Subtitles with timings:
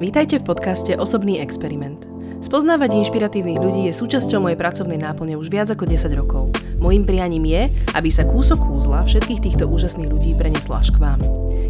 [0.00, 2.08] Vítajte v podcaste Osobný experiment.
[2.40, 6.56] Spoznávať inšpiratívnych ľudí je súčasťou mojej pracovnej náplne už viac ako 10 rokov.
[6.80, 11.20] Mojím prianím je, aby sa kúsok kúzla všetkých týchto úžasných ľudí preneslo až k vám.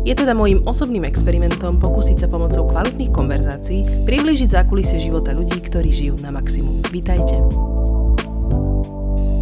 [0.07, 5.91] Je teda môjim osobným experimentom pokúsiť sa pomocou kvalitných konverzácií priblížiť zákulisie života ľudí, ktorí
[5.91, 6.87] žijú na maximum.
[6.95, 7.35] Vítajte.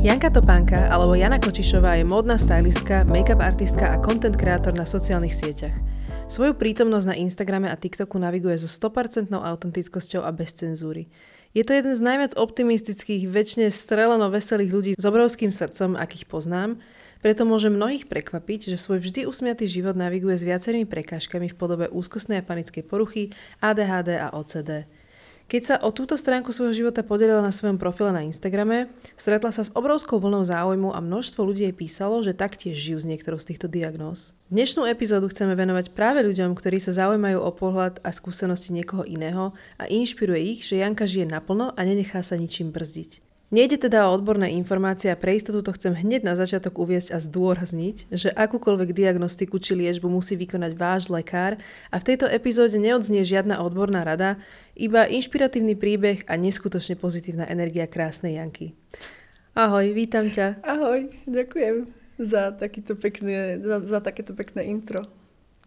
[0.01, 5.37] Janka Topánka alebo Jana Kočišová je módna stylistka, make-up artistka a content kreator na sociálnych
[5.37, 5.77] sieťach.
[6.29, 11.09] Svoju prítomnosť na Instagrame a TikToku naviguje so 100% autentickosťou a bez cenzúry.
[11.57, 16.85] Je to jeden z najviac optimistických, väčšine streleno veselých ľudí s obrovským srdcom, akých poznám,
[17.25, 21.87] preto môže mnohých prekvapiť, že svoj vždy usmiatý život naviguje s viacerými prekážkami v podobe
[21.89, 23.33] úzkostnej a panickej poruchy,
[23.65, 24.85] ADHD a OCD.
[25.49, 29.65] Keď sa o túto stránku svojho života podelila na svojom profile na Instagrame, stretla sa
[29.65, 33.57] s obrovskou vlnou záujmu a množstvo ľudí jej písalo, že taktiež žijú s niektorou z
[33.57, 34.37] týchto diagnóz.
[34.53, 39.57] Dnešnú epizódu chceme venovať práve ľuďom, ktorí sa zaujímajú o pohľad a skúsenosti niekoho iného
[39.81, 43.28] a inšpiruje ich, že Janka žije naplno a nenechá sa ničím brzdiť.
[43.49, 47.19] Nejde teda o odborné informácie a pre istotu to chcem hneď na začiatok uviesť a
[47.19, 51.57] zdôrazniť, že akúkoľvek diagnostiku či liečbu musí vykonať váš lekár
[51.89, 54.37] a v tejto epizóde neodznie žiadna odborná rada,
[54.77, 58.77] iba inšpiratívny príbeh a neskutočne pozitívna energia krásnej Janky.
[59.57, 60.61] Ahoj, vítam ťa.
[60.61, 61.89] Ahoj, ďakujem
[62.21, 65.09] za, takýto pekné, za, za takéto pekné intro.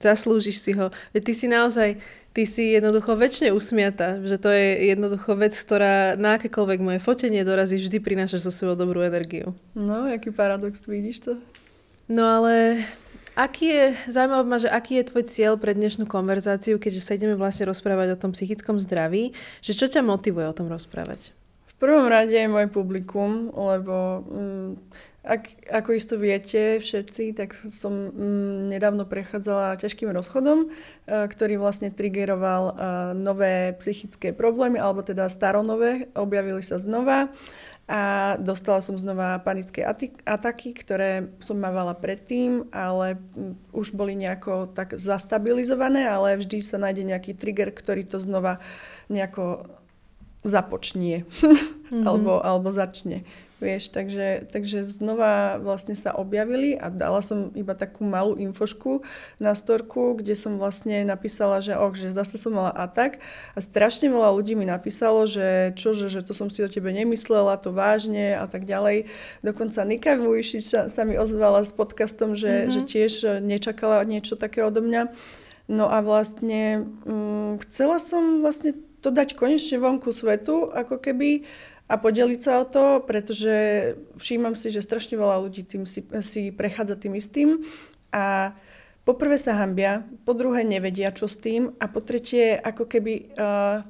[0.01, 0.89] Zaslúžiš si ho.
[1.13, 1.89] Veď ty si naozaj,
[2.33, 7.45] ty si jednoducho väčšine usmiata, že to je jednoducho vec, ktorá na akékoľvek moje fotenie
[7.45, 9.53] dorazí, vždy prinášaš so sebou dobrú energiu.
[9.77, 11.31] No, aký paradox, vidíš to?
[12.11, 12.83] No ale
[13.35, 17.39] aký je, zaujímavé ma, že aký je tvoj cieľ pre dnešnú konverzáciu, keďže sa ideme
[17.39, 19.31] vlastne rozprávať o tom psychickom zdraví,
[19.63, 21.31] že čo ťa motivuje o tom rozprávať?
[21.71, 24.71] V prvom rade je moje publikum, lebo mm,
[25.21, 30.67] ak, ako isto viete všetci, tak som mm, nedávno prechádzala ťažkým rozchodom, e,
[31.29, 32.73] ktorý vlastne triggeroval e,
[33.21, 37.29] nové psychické problémy, alebo teda staronové, objavili sa znova
[37.85, 39.85] a dostala som znova panické
[40.25, 46.81] ataky, ktoré som mávala predtým, ale mm, už boli nejako tak zastabilizované, ale vždy sa
[46.81, 48.57] nájde nejaký trigger, ktorý to znova
[49.05, 49.69] nejako
[50.41, 52.01] započnie mm-hmm.
[52.09, 53.21] alebo, alebo začne.
[53.61, 59.05] Vieš, takže, takže znova vlastne sa objavili a dala som iba takú malú infošku
[59.37, 63.21] na storku, kde som vlastne napísala, že och, že zase som mala atak
[63.53, 67.61] a strašne veľa ľudí mi napísalo, že čože, že to som si o tebe nemyslela,
[67.61, 69.05] to vážne a tak ďalej.
[69.45, 72.73] Dokonca Nika Vujšič sa, sa mi ozvala s podcastom, že, mm-hmm.
[72.73, 73.13] že tiež
[73.45, 75.13] nečakala niečo také odo mňa.
[75.69, 81.45] No a vlastne um, chcela som vlastne to dať konečne vonku svetu, ako keby
[81.91, 83.51] a podeliť sa o to, pretože
[84.15, 87.67] všímam si, že strašne veľa ľudí tým si, si prechádza tým istým
[88.15, 88.55] a
[89.03, 93.83] poprvé sa hambia, po druhé nevedia, čo s tým a po tretie ako keby uh,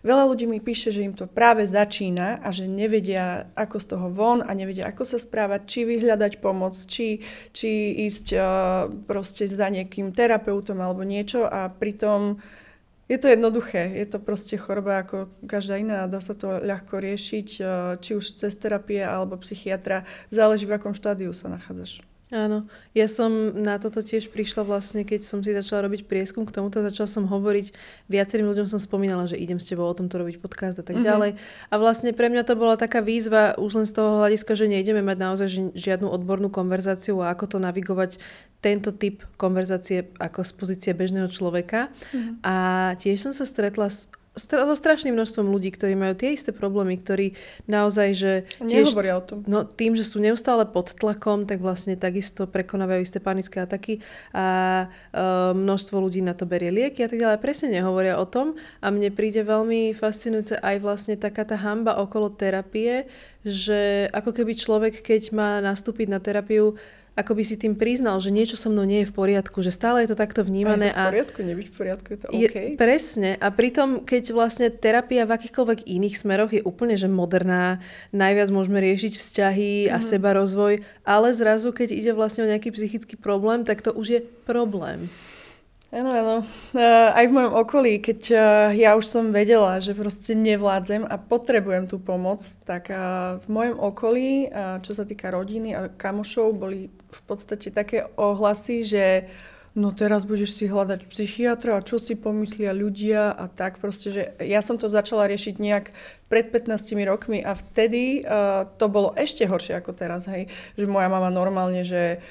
[0.00, 4.08] veľa ľudí mi píše, že im to práve začína a že nevedia, ako z toho
[4.08, 7.20] von a nevedia, ako sa správať, či vyhľadať pomoc, či,
[7.52, 8.42] či ísť uh,
[9.04, 12.40] proste za nejakým terapeutom alebo niečo a pritom
[13.08, 17.02] je to jednoduché, je to proste choroba ako každá iná a dá sa to ľahko
[17.02, 17.66] riešiť, eh,
[17.98, 22.11] či už cez terapie alebo psychiatra, záleží v akom štádiu sa nachádzaš.
[22.32, 22.64] Áno,
[22.96, 26.80] ja som na toto tiež prišla vlastne, keď som si začala robiť prieskum k tomuto,
[26.80, 27.76] začala som hovoriť,
[28.08, 31.12] viacerým ľuďom som spomínala, že idem s tebou o tomto robiť podcast a tak mm-hmm.
[31.12, 31.30] ďalej.
[31.68, 35.04] A vlastne pre mňa to bola taká výzva už len z toho hľadiska, že nejdeme
[35.04, 38.16] mať naozaj žiadnu odbornú konverzáciu a ako to navigovať
[38.64, 41.92] tento typ konverzácie ako z pozície bežného človeka.
[42.16, 42.40] Mm-hmm.
[42.48, 42.56] A
[42.96, 47.36] tiež som sa stretla s so strašným množstvom ľudí, ktorí majú tie isté problémy, ktorí
[47.68, 48.32] naozaj, že...
[48.64, 49.44] Tiež, Nehovoria o tom.
[49.44, 54.00] No, tým, že sú neustále pod tlakom, tak vlastne takisto prekonávajú isté panické ataky
[54.32, 54.46] a
[55.12, 55.22] e,
[55.52, 57.44] množstvo ľudí na to berie lieky a tak ďalej.
[57.44, 62.32] Presne nehovoria o tom a mne príde veľmi fascinujúce aj vlastne taká tá hamba okolo
[62.32, 63.04] terapie,
[63.44, 66.80] že ako keby človek, keď má nastúpiť na terapiu,
[67.12, 70.04] ako by si tým priznal, že niečo so mnou nie je v poriadku, že stále
[70.04, 70.88] je to takto vnímané.
[70.88, 72.40] A je to v poriadku, nebyť v poriadku, je to OK.
[72.40, 72.48] Je,
[72.80, 73.30] presne.
[73.36, 77.84] A pritom, keď vlastne terapia v akýchkoľvek iných smeroch je úplne že moderná,
[78.16, 80.04] najviac môžeme riešiť vzťahy a mm.
[80.04, 84.20] seba rozvoj, ale zrazu, keď ide vlastne o nejaký psychický problém, tak to už je
[84.48, 85.12] problém.
[85.92, 86.36] Áno, áno.
[86.72, 88.40] Uh, aj v mojom okolí, keď uh,
[88.72, 93.76] ja už som vedela, že proste nevládzem a potrebujem tú pomoc, tak uh, v mojom
[93.76, 99.28] okolí, uh, čo sa týka rodiny a kamošov, boli v podstate také ohlasy, že
[99.76, 104.22] no teraz budeš si hľadať psychiatra a čo si pomyslia ľudia a tak proste, že
[104.40, 105.92] ja som to začala riešiť nejak
[106.32, 106.72] pred 15
[107.04, 111.84] rokmi a vtedy uh, to bolo ešte horšie ako teraz, hej, že moja mama normálne,
[111.84, 112.24] že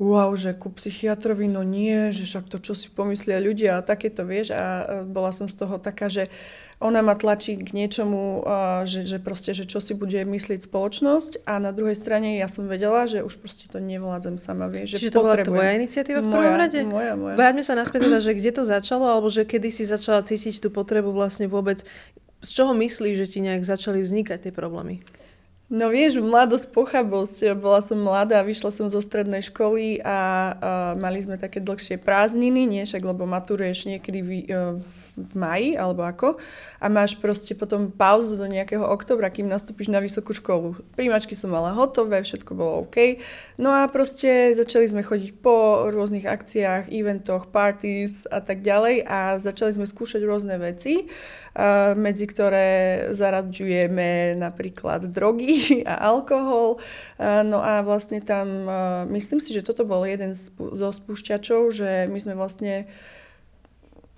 [0.00, 4.24] wow, že ku psychiatrovi, no nie, že však to, čo si pomyslia ľudia a takéto,
[4.26, 4.52] vieš.
[4.52, 6.26] A bola som z toho taká, že
[6.82, 8.42] ona ma tlačí k niečomu,
[8.82, 12.66] že, že proste, že čo si bude myslieť spoločnosť a na druhej strane ja som
[12.66, 14.98] vedela, že už proste to nevládzem sama, vieš.
[14.98, 16.80] Čiže to bola tvoja iniciatíva v prvom moja, rade?
[16.82, 17.38] Moja, moja.
[17.38, 20.74] Vráťme sa naspäť teda, že kde to začalo, alebo že kedy si začala cítiť tú
[20.74, 21.86] potrebu vlastne vôbec,
[22.42, 25.06] z čoho myslíš, že ti nejak začali vznikať tie problémy?
[25.72, 27.56] No vieš, mladosť, pochabosť.
[27.56, 30.18] Bola som mladá, vyšla som zo strednej školy a, a
[31.00, 36.04] mali sme také dlhšie prázdniny, nie však, lebo maturuješ niekedy v, e, v, maji, alebo
[36.04, 36.36] ako.
[36.76, 40.76] A máš proste potom pauzu do nejakého oktobra, kým nastúpiš na vysokú školu.
[40.92, 43.16] Príjmačky som mala hotové, všetko bolo OK.
[43.56, 49.40] No a proste začali sme chodiť po rôznych akciách, eventoch, parties a tak ďalej a
[49.40, 51.08] začali sme skúšať rôzne veci
[51.96, 52.68] medzi ktoré
[53.12, 56.82] zaraďujeme napríklad drogy a alkohol.
[57.20, 58.68] No a vlastne tam,
[59.10, 62.90] myslím si, že toto bol jeden zo spúšťačov, že my sme vlastne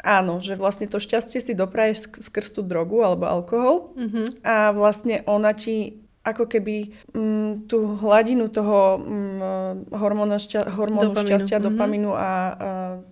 [0.05, 4.45] Áno, že vlastne to šťastie si dopraješ skrz tú drogu alebo alkohol mm-hmm.
[4.45, 11.29] a vlastne ona ti ako keby mm, tú hladinu toho mm, hormónu, šťa, hormónu dopaminu.
[11.29, 11.69] šťastia, mm-hmm.
[11.77, 12.31] dopaminu a, a,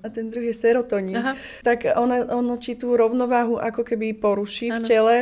[0.00, 1.36] a ten druhý je serotonín, Aha.
[1.60, 4.80] tak ona, ono či tú rovnováhu ako keby poruší ano.
[4.80, 5.16] v tele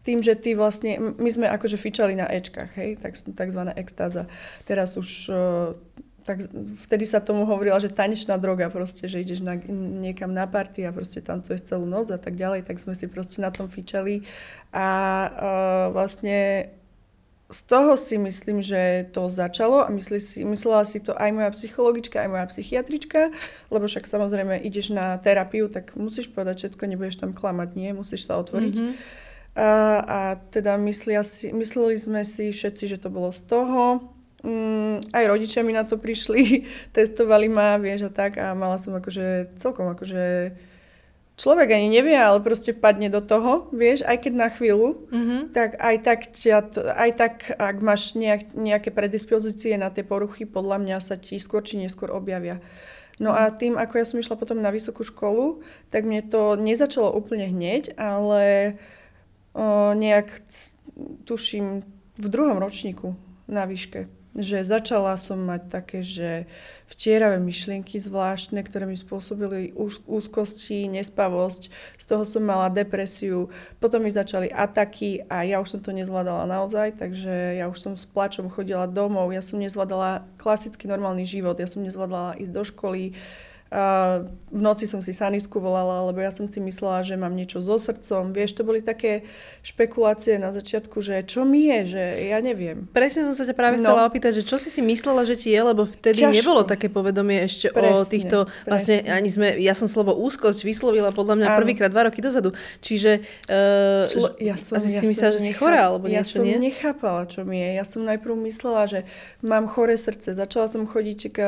[0.00, 4.24] tým, že ty vlastne, my sme akože fičali na Ečkách, hej, tak, takzvaná extáza.
[4.64, 5.28] Teraz už
[6.24, 6.46] tak
[6.86, 9.56] vtedy sa tomu hovorila, že tanečná droga proste, že ideš na,
[10.04, 13.40] niekam na party a proste tancuješ celú noc a tak ďalej, tak sme si proste
[13.40, 14.22] na tom fičali
[14.70, 14.86] a
[15.26, 16.70] uh, vlastne
[17.50, 21.50] z toho si myslím, že to začalo a myslí si, myslela si to aj moja
[21.50, 23.34] psychologička, aj moja psychiatrička,
[23.74, 28.30] lebo však samozrejme ideš na terapiu, tak musíš povedať všetko, nebudeš tam klamať, nie, musíš
[28.30, 28.76] sa otvoriť.
[28.78, 29.28] Mm-hmm.
[29.58, 29.70] A,
[30.00, 30.18] a
[30.54, 34.14] teda myslia si, mysleli sme si všetci, že to bolo z toho.
[34.40, 36.64] Mm, aj rodičia mi na to prišli,
[36.96, 40.56] testovali ma, vieš a tak a mala som akože celkom akože
[41.40, 45.40] človek ani nevie, ale proste padne do toho, vieš, aj keď na chvíľu, mm-hmm.
[45.56, 46.58] tak aj tak, ťa,
[46.92, 51.64] aj tak, ak máš nejak, nejaké predispozície na tie poruchy, podľa mňa sa ti skôr
[51.64, 52.60] či neskôr objavia.
[53.20, 57.12] No a tým, ako ja som išla potom na vysokú školu, tak mne to nezačalo
[57.12, 58.42] úplne hneď, ale
[58.72, 58.76] o,
[59.94, 60.42] nejak
[61.24, 61.82] tuším
[62.20, 63.16] v druhom ročníku
[63.48, 66.46] na výške že začala som mať také, že
[66.86, 69.74] vtieravé myšlienky zvláštne, ktoré mi spôsobili
[70.06, 71.74] úzkosti, nespavosť.
[71.98, 73.50] Z toho som mala depresiu.
[73.82, 77.92] Potom mi začali ataky a ja už som to nezvládala naozaj, takže ja už som
[77.98, 79.34] s plačom chodila domov.
[79.34, 81.58] Ja som nezvládala klasický normálny život.
[81.58, 83.02] Ja som nezvládala ísť do školy.
[83.10, 84.18] Uh, a
[84.50, 87.78] v noci som si sanitku volala, lebo ja som si myslela, že mám niečo so
[87.78, 88.34] srdcom.
[88.34, 89.22] Vieš, to boli také
[89.62, 92.90] špekulácie na začiatku, že čo mi je, že ja neviem.
[92.90, 93.86] Presne som sa ťa práve no.
[93.86, 96.34] chcela opýtať, že čo si si myslela, že ti je, lebo vtedy Ťažko.
[96.34, 99.14] nebolo také povedomie ešte presne, o týchto, vlastne presne.
[99.14, 102.50] ani sme, ja som slovo úzkosť vyslovila podľa mňa prvýkrát dva roky dozadu.
[102.82, 106.42] Čiže uh, Člo, ja som, asi ja si myslela, že si chorá, alebo ja niečo,
[106.42, 106.58] nie?
[106.58, 107.78] Som nechápala, čo mi je.
[107.78, 109.06] Ja som najprv myslela, že
[109.46, 110.34] mám choré srdce.
[110.34, 111.38] Začala som chodiť k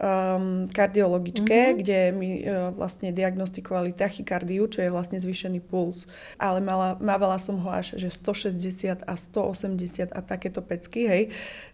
[0.00, 1.78] um, kardiologičke, mm-hmm.
[1.78, 6.08] kde mi uh, vlastne diagnostikovali tachykardiu, čo je vlastne zvýšený puls.
[6.40, 11.22] Ale mala, mávala som ho až že 160 a 180 a takéto pecky, hej.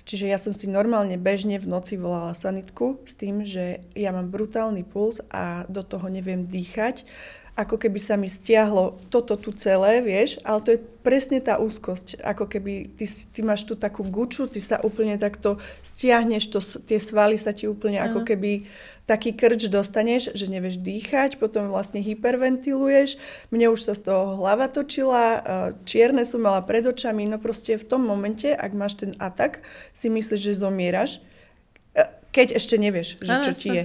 [0.07, 4.31] Čiže ja som si normálne bežne v noci volala sanitku s tým, že ja mám
[4.31, 7.07] brutálny puls a do toho neviem dýchať
[7.57, 12.21] ako keby sa mi stiahlo toto tu celé, vieš, ale to je presne tá úzkosť,
[12.21, 17.01] ako keby ty, ty máš tu takú guču, ty sa úplne takto stiahneš, to, tie
[17.01, 18.69] svaly sa ti úplne ako keby
[19.09, 23.17] taký krč dostaneš, že nevieš dýchať, potom vlastne hyperventiluješ,
[23.49, 25.41] mne už sa z toho hlava točila, e,
[25.89, 29.65] čierne som mala pred očami, no proste v tom momente, ak máš ten atak,
[29.97, 31.23] si myslíš, že zomieraš,
[31.95, 33.85] e, keď ešte nevieš, že čo ti je.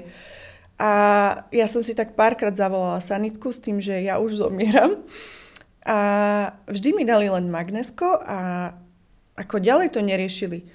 [0.82, 0.90] A
[1.54, 5.06] ja som si tak párkrát zavolala sanitku s tým, že ja už zomieram.
[5.86, 5.98] A
[6.66, 8.74] vždy mi dali len magnesko a
[9.38, 10.66] ako ďalej to neriešili.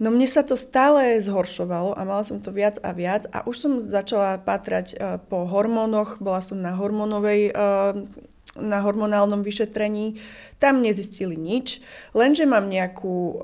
[0.00, 3.56] No mne sa to stále zhoršovalo a mala som to viac a viac a už
[3.58, 7.92] som začala pátrať uh, po hormónoch, bola som na hormónovej uh,
[8.56, 10.16] na hormonálnom vyšetrení.
[10.56, 11.84] Tam nezistili nič,
[12.16, 13.34] lenže mám nejakú uh,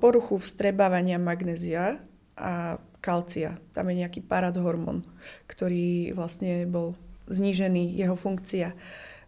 [0.00, 2.00] poruchu vstrebávania magnézia
[2.32, 3.62] a kalcia.
[3.70, 5.06] Tam je nejaký paradhormón,
[5.46, 6.98] ktorý vlastne bol
[7.30, 8.74] znížený, jeho funkcia.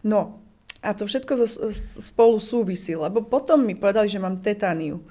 [0.03, 0.43] No,
[0.79, 1.43] a to všetko
[1.99, 5.03] spolu súvisí, lebo potom mi povedali, že mám tetániu.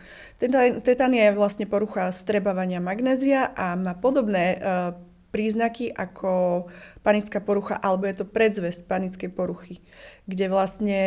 [0.85, 4.97] Tetánia je vlastne porucha strebávania magnézia a má podobné uh,
[5.29, 6.65] príznaky ako
[7.05, 9.85] panická porucha, alebo je to predzvesť panickej poruchy,
[10.25, 11.01] kde vlastne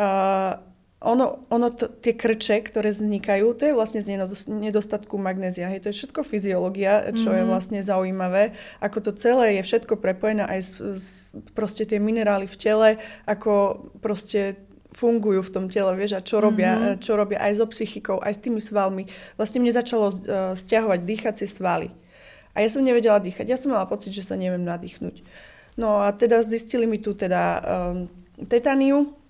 [0.00, 0.56] uh,
[1.04, 4.16] ono, ono to, tie krče, ktoré vznikajú, to je vlastne z
[4.48, 5.68] nedostatku magnézia.
[5.68, 7.36] Hej, to je všetko fyziológia, čo mm-hmm.
[7.36, 7.50] je mhm.
[7.52, 8.56] vlastne zaujímavé.
[8.80, 11.06] Ako to celé je všetko prepojené aj s, s,
[11.52, 12.88] proste tie minerály v tele,
[13.28, 14.56] ako proste
[14.94, 17.02] fungujú v tom tele, vieš, a čo robia, mm-hmm.
[17.02, 19.10] čo robia aj so psychikou, aj s tými svalmi.
[19.34, 20.14] Vlastne mne začalo uh,
[20.54, 21.90] stiahovať dýchacie svaly.
[22.54, 23.50] A ja som nevedela dýchať.
[23.50, 25.26] Ja som mala pocit, že sa neviem nadýchnuť.
[25.74, 28.06] No a teda zistili mi tu teda um,
[28.46, 29.23] tetaniu,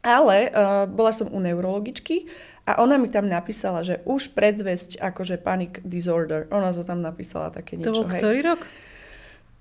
[0.00, 2.28] ale uh, bola som u neurologičky
[2.70, 6.46] a ona mi tam napísala, že už predzvesť akože panic disorder.
[6.52, 7.90] Ona to tam napísala také niečo.
[7.90, 8.20] To bol hej.
[8.20, 8.60] ktorý rok?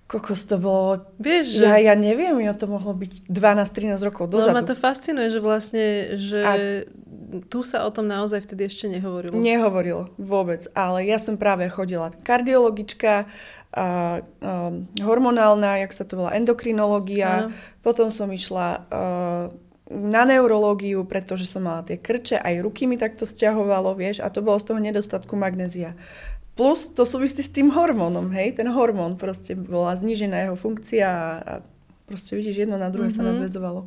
[0.10, 1.06] Kokos to bolo...
[1.22, 1.66] Vieš, že...
[1.70, 4.58] Ja, ja neviem, ja to mohlo byť 12-13 rokov no, dozadu.
[4.58, 5.86] No ma to fascinuje, že vlastne,
[6.18, 6.54] že a...
[7.46, 9.38] tu sa o tom naozaj vtedy ešte nehovorilo.
[9.38, 13.30] Nehovorilo vôbec, ale ja som práve chodila kardiologička,
[13.70, 13.86] a, a,
[14.98, 17.54] hormonálna, jak sa to volá, endokrinológia,
[17.86, 18.74] potom som išla a,
[19.90, 24.46] na neurológiu, pretože som mala tie krče, aj ruky mi takto stiahovalo, vieš, a to
[24.46, 25.98] bolo z toho nedostatku magnézia.
[26.54, 31.08] Plus to súvisí s tým hormónom, hej, ten hormón proste bola znížená jeho funkcia
[31.42, 31.54] a
[32.06, 33.18] proste vidíš, jedno na druhé mm-hmm.
[33.18, 33.30] sa mhm.
[33.34, 33.82] nadvezovalo.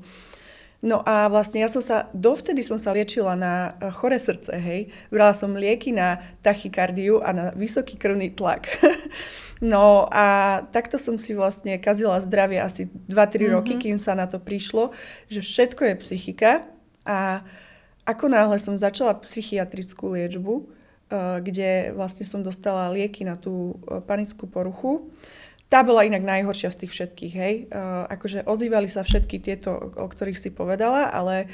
[0.83, 4.91] No a vlastne ja som sa, dovtedy som sa liečila na eh, chore srdce, hej.
[5.15, 8.67] Brala som lieky na tachykardiu a na vysoký krvný tlak.
[9.63, 13.55] no a takto som si vlastne kazila zdravie asi 2-3 mm-hmm.
[13.55, 14.91] roky, kým sa na to prišlo,
[15.31, 16.67] že všetko je psychika
[17.07, 17.47] a
[18.03, 24.01] ako náhle som začala psychiatrickú liečbu, Eh, kde vlastne som dostala lieky na tú eh,
[24.01, 25.13] panickú poruchu.
[25.69, 27.55] Tá bola inak najhoršia z tých všetkých, hej.
[27.73, 31.49] Uh, akože ozývali sa všetky tieto, o ktorých si povedala, ale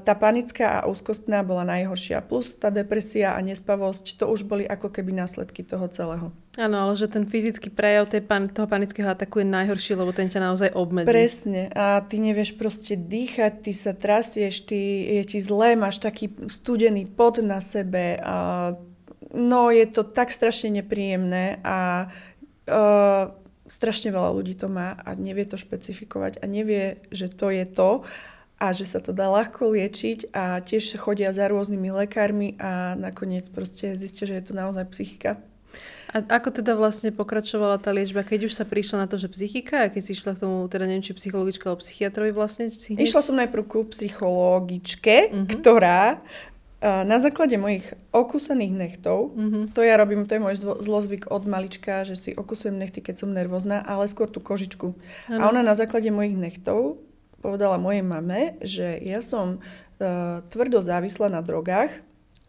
[0.00, 2.24] tá panická a úzkostná bola najhoršia.
[2.24, 6.32] Plus tá depresia a nespavosť, to už boli ako keby následky toho celého.
[6.56, 10.32] Áno, ale že ten fyzický prejav tej pan- toho panického ataku je najhorší, lebo ten
[10.32, 11.12] ťa naozaj obmedzí.
[11.12, 11.68] Presne.
[11.76, 14.80] A ty nevieš proste dýchať, ty sa trasieš, ty,
[15.20, 18.16] je ti zlé, máš taký studený pot na sebe.
[18.16, 18.72] A,
[19.36, 22.08] no, je to tak strašne nepríjemné a
[22.64, 23.28] uh,
[23.68, 28.08] strašne veľa ľudí to má a nevie to špecifikovať a nevie, že to je to
[28.60, 33.48] a že sa to dá ľahko liečiť a tiež chodia za rôznymi lekármi a nakoniec
[33.48, 35.40] proste zistia, že je to naozaj psychika.
[36.10, 39.86] A ako teda vlastne pokračovala tá liečba, keď už sa prišla na to, že psychika,
[39.86, 42.66] a keď si išla k tomu, teda neviem, či psychologička alebo psychiatrovi vlastne?
[42.68, 45.46] Si Išla som najprv ku psychologičke, uh-huh.
[45.46, 46.18] ktorá
[46.82, 49.68] na základe mojich okúsených nechtov, uh-huh.
[49.70, 53.36] to ja robím, to je môj zlozvyk od malička, že si okusujem nechty, keď som
[53.36, 54.96] nervózna, ale skôr tú kožičku.
[55.30, 55.38] Ano.
[55.38, 56.98] A ona na základe mojich nechtov
[57.40, 61.90] povedala mojej mame, že ja som uh, tvrdo závislá na drogách.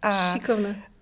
[0.01, 0.33] A,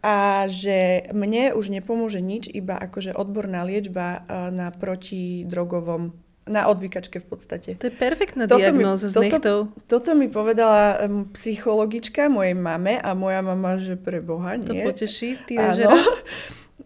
[0.03, 0.15] a
[0.51, 6.11] že mne už nepomôže nič, iba akože odborná liečba na protidrogovom
[6.49, 7.69] na odvykačke v podstate.
[7.77, 9.69] To je perfektná diagnóza s nechtou.
[9.85, 14.65] Toto mi povedala um, psychologička mojej mame a moja mama, že pre Boha nie.
[14.65, 15.95] To poteší tínežera.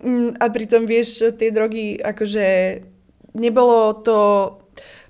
[0.03, 2.43] Mm, a pritom vieš, tie drogy, akože
[3.39, 4.17] nebolo to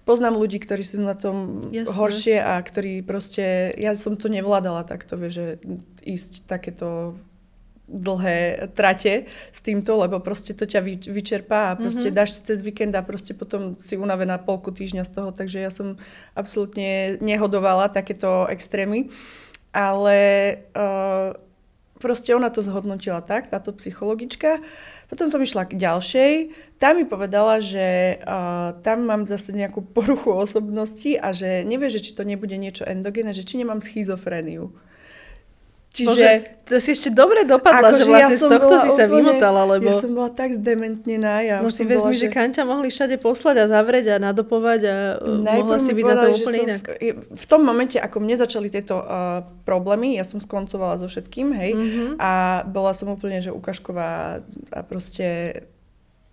[0.04, 1.96] poznám ľudí, ktorí sú na tom Jasne.
[1.96, 5.48] horšie a ktorí proste, ja som to nevládala takto, vieš, že
[6.04, 7.16] ísť takéto
[7.84, 12.18] dlhé trate s týmto, lebo proste to ťa vyčerpá a proste mm-hmm.
[12.18, 15.68] dáš si cez víkend a proste potom si unavená polku týždňa z toho, takže ja
[15.68, 16.00] som
[16.32, 19.12] absolútne nehodovala takéto extrémy,
[19.76, 20.18] ale
[20.74, 21.36] uh,
[22.04, 24.60] proste ona to zhodnotila tak, táto psychologička.
[25.08, 26.32] Potom som išla k ďalšej,
[26.76, 32.04] tá mi povedala, že uh, tam mám zase nejakú poruchu osobnosti a že nevie, že
[32.04, 34.76] či to nebude niečo endogénne, že či nemám schizofréniu.
[35.94, 36.10] Čiže...
[36.10, 36.30] Bože,
[36.66, 39.86] to si ešte dobre dopadla, že vlastne ja z tohto si sa úplne, vymotala, lebo...
[39.86, 41.46] Ja som bola tak zdementnená.
[41.46, 42.26] Ja no si vezmi, že...
[42.26, 46.06] že Kanťa mohli všade poslať a zavrieť a nadopovať a uh, Najprv mohla si byť
[46.10, 46.84] na to úplne inak.
[46.98, 51.54] V, v tom momente, ako mne začali tieto uh, problémy, ja som skoncovala so všetkým,
[51.54, 52.10] hej, mm-hmm.
[52.18, 54.42] a bola som úplne, že ukažková
[54.74, 55.62] a proste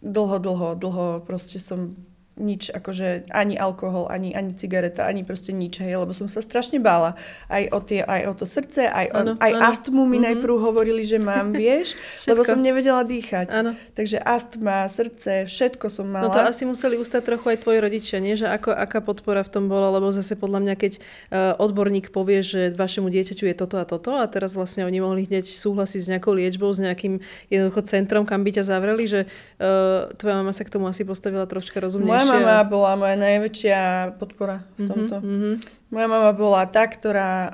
[0.01, 2.01] dlho, dlho, dlho proste som
[2.41, 6.81] nič, akože ani alkohol, ani, ani cigareta, ani proste nič, hej, lebo som sa strašne
[6.81, 7.21] bála.
[7.53, 9.63] Aj o, tie, aj o to srdce, aj, o, ano, aj ano.
[9.69, 10.27] astmu mi mm-hmm.
[10.33, 11.93] najprv hovorili, že mám, vieš,
[12.25, 13.53] lebo som nevedela dýchať.
[13.53, 13.77] Ano.
[13.93, 16.33] Takže astma, srdce, všetko som mala.
[16.33, 18.33] No to asi museli ustať trochu aj tvoji rodičia, nie?
[18.35, 22.41] Že ako, aká podpora v tom bola, lebo zase podľa mňa, keď uh, odborník povie,
[22.41, 26.09] že vašemu dieťaťu je toto a toto a teraz vlastne oni mohli hneď súhlasiť s
[26.09, 27.21] nejakou liečbou, s nejakým
[27.53, 31.45] jednoducho centrom, kam by ťa zavreli, že uh, tvoja mama sa k tomu asi postavila
[31.45, 33.81] troška rozumnejšie mama bola moja najväčšia
[34.23, 35.17] podpora v mhm, tomto.
[35.19, 35.55] Mm-hmm.
[35.91, 37.51] Moja mama bola tá, ktorá uh,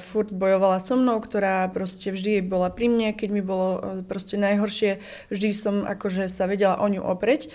[0.00, 4.40] furt bojovala so mnou, ktorá proste vždy bola pri mne, keď mi bolo uh, proste
[4.40, 7.52] najhoršie, vždy som akože sa vedela o ňu opreť.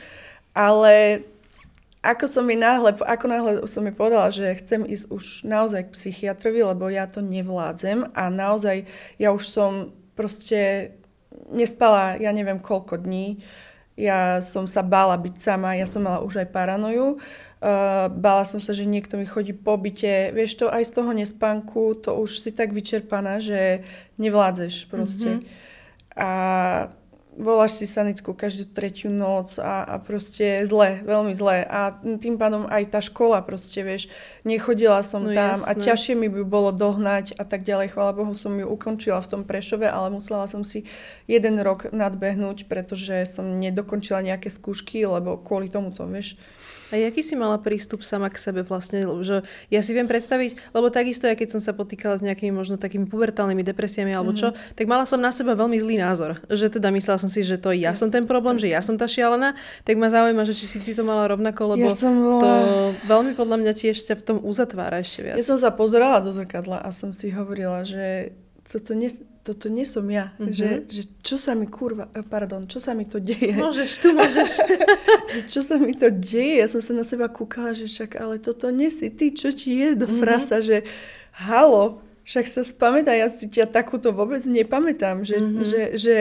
[0.54, 1.26] Ale
[2.00, 5.94] ako som mi náhle, ako náhle som mi povedala, že chcem ísť už naozaj k
[5.98, 8.88] psychiatrovi, lebo ja to nevládzem a naozaj
[9.20, 9.72] ja už som
[10.16, 10.94] proste
[11.52, 13.44] nespala, ja neviem koľko dní.
[14.00, 17.20] Ja som sa bála byť sama, ja som mala už aj paranoju.
[17.60, 20.32] Uh, bála som sa, že niekto mi chodí po byte.
[20.32, 23.84] Vieš to, aj z toho nespánku, to už si tak vyčerpaná, že
[24.16, 25.44] nevládzeš proste.
[25.44, 25.68] Mm-hmm.
[26.16, 26.30] A
[27.40, 31.64] voláš si sanitku každú tretiu noc a, a proste zle, veľmi zle.
[31.64, 34.12] A tým pádom aj tá škola proste, vieš,
[34.44, 35.72] nechodila som no, tam jasné.
[35.72, 37.96] a ťažšie mi by bolo dohnať a tak ďalej.
[37.96, 40.84] Chvála Bohu som ju ukončila v tom Prešove, ale musela som si
[41.26, 46.36] jeden rok nadbehnúť, pretože som nedokončila nejaké skúšky, lebo kvôli tomuto, vieš.
[46.90, 49.06] A aký si mala prístup sama k sebe vlastne?
[49.06, 52.82] Že ja si viem predstaviť, lebo takisto, ja keď som sa potýkala s nejakými možno
[52.82, 54.74] takými pubertálnymi depresiami alebo čo, mm-hmm.
[54.74, 56.42] tak mala som na seba veľmi zlý názor.
[56.50, 58.64] Že teda myslela som si, že to ja yes, som ten problém, yes.
[58.66, 59.54] že ja som tá šialená.
[59.86, 62.42] Tak ma zaujíma, že či si ty to mala rovnako, lebo ja som bola...
[62.42, 62.52] to
[63.06, 65.36] veľmi podľa mňa tiež ťa v tom uzatvára ešte viac.
[65.38, 68.34] Ja som sa pozerala do zrkadla a som si hovorila, že
[68.70, 69.10] toto, nie,
[69.42, 70.30] toto nie som ja.
[70.38, 70.54] Mm-hmm.
[70.54, 73.58] Že, že čo sa mi kurva, eh, pardon, čo sa mi to deje?
[73.58, 74.50] Môžeš, tu môžeš.
[75.54, 76.62] čo sa mi to deje?
[76.62, 79.74] Ja som sa na seba kúkala, že však, ale toto nie si ty, čo ti
[79.74, 80.22] je do mm-hmm.
[80.22, 80.86] frasa, že
[81.50, 85.66] halo, však sa spamätá, ja si ťa takúto vôbec nepamätám, že, mm-hmm.
[85.66, 86.18] že, že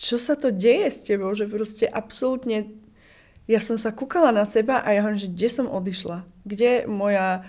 [0.00, 2.72] čo sa to deje s tebou, že proste absolútne
[3.44, 6.24] ja som sa kúkala na seba a ja hovorím, že kde som odišla?
[6.48, 7.44] Kde moja,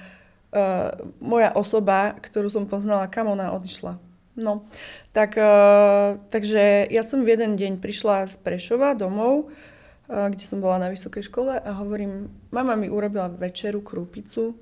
[0.52, 0.92] uh,
[1.24, 3.96] moja osoba, ktorú som poznala, kam ona odišla?
[4.36, 4.68] No,
[5.16, 10.60] tak, uh, takže ja som v jeden deň prišla z Prešova domov, uh, kde som
[10.60, 14.60] bola na vysokej škole a hovorím, mama mi urobila večeru krúpicu,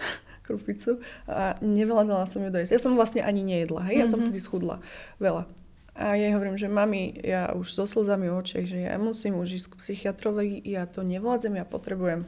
[0.48, 2.72] krúpicu a nevládala som ju dojesť.
[2.72, 4.12] Ja som vlastne ani nejedla, hej, ja mm-hmm.
[4.12, 4.80] som vtedy schudla
[5.20, 5.44] veľa.
[5.94, 9.38] A ja jej hovorím, že mami, ja už so slzami v očiach, že ja musím
[9.38, 12.26] už ísť k psychiatrovi, ja to nevládzem, ja potrebujem.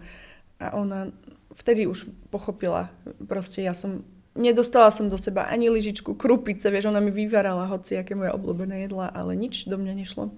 [0.62, 1.11] A ona
[1.56, 2.95] vtedy už pochopila,
[3.26, 7.96] proste ja som nedostala som do seba ani lyžičku krupice, vieš, ona mi vyvárala hoci
[7.96, 10.30] aké moje obľúbené jedla, ale nič do mňa nešlo.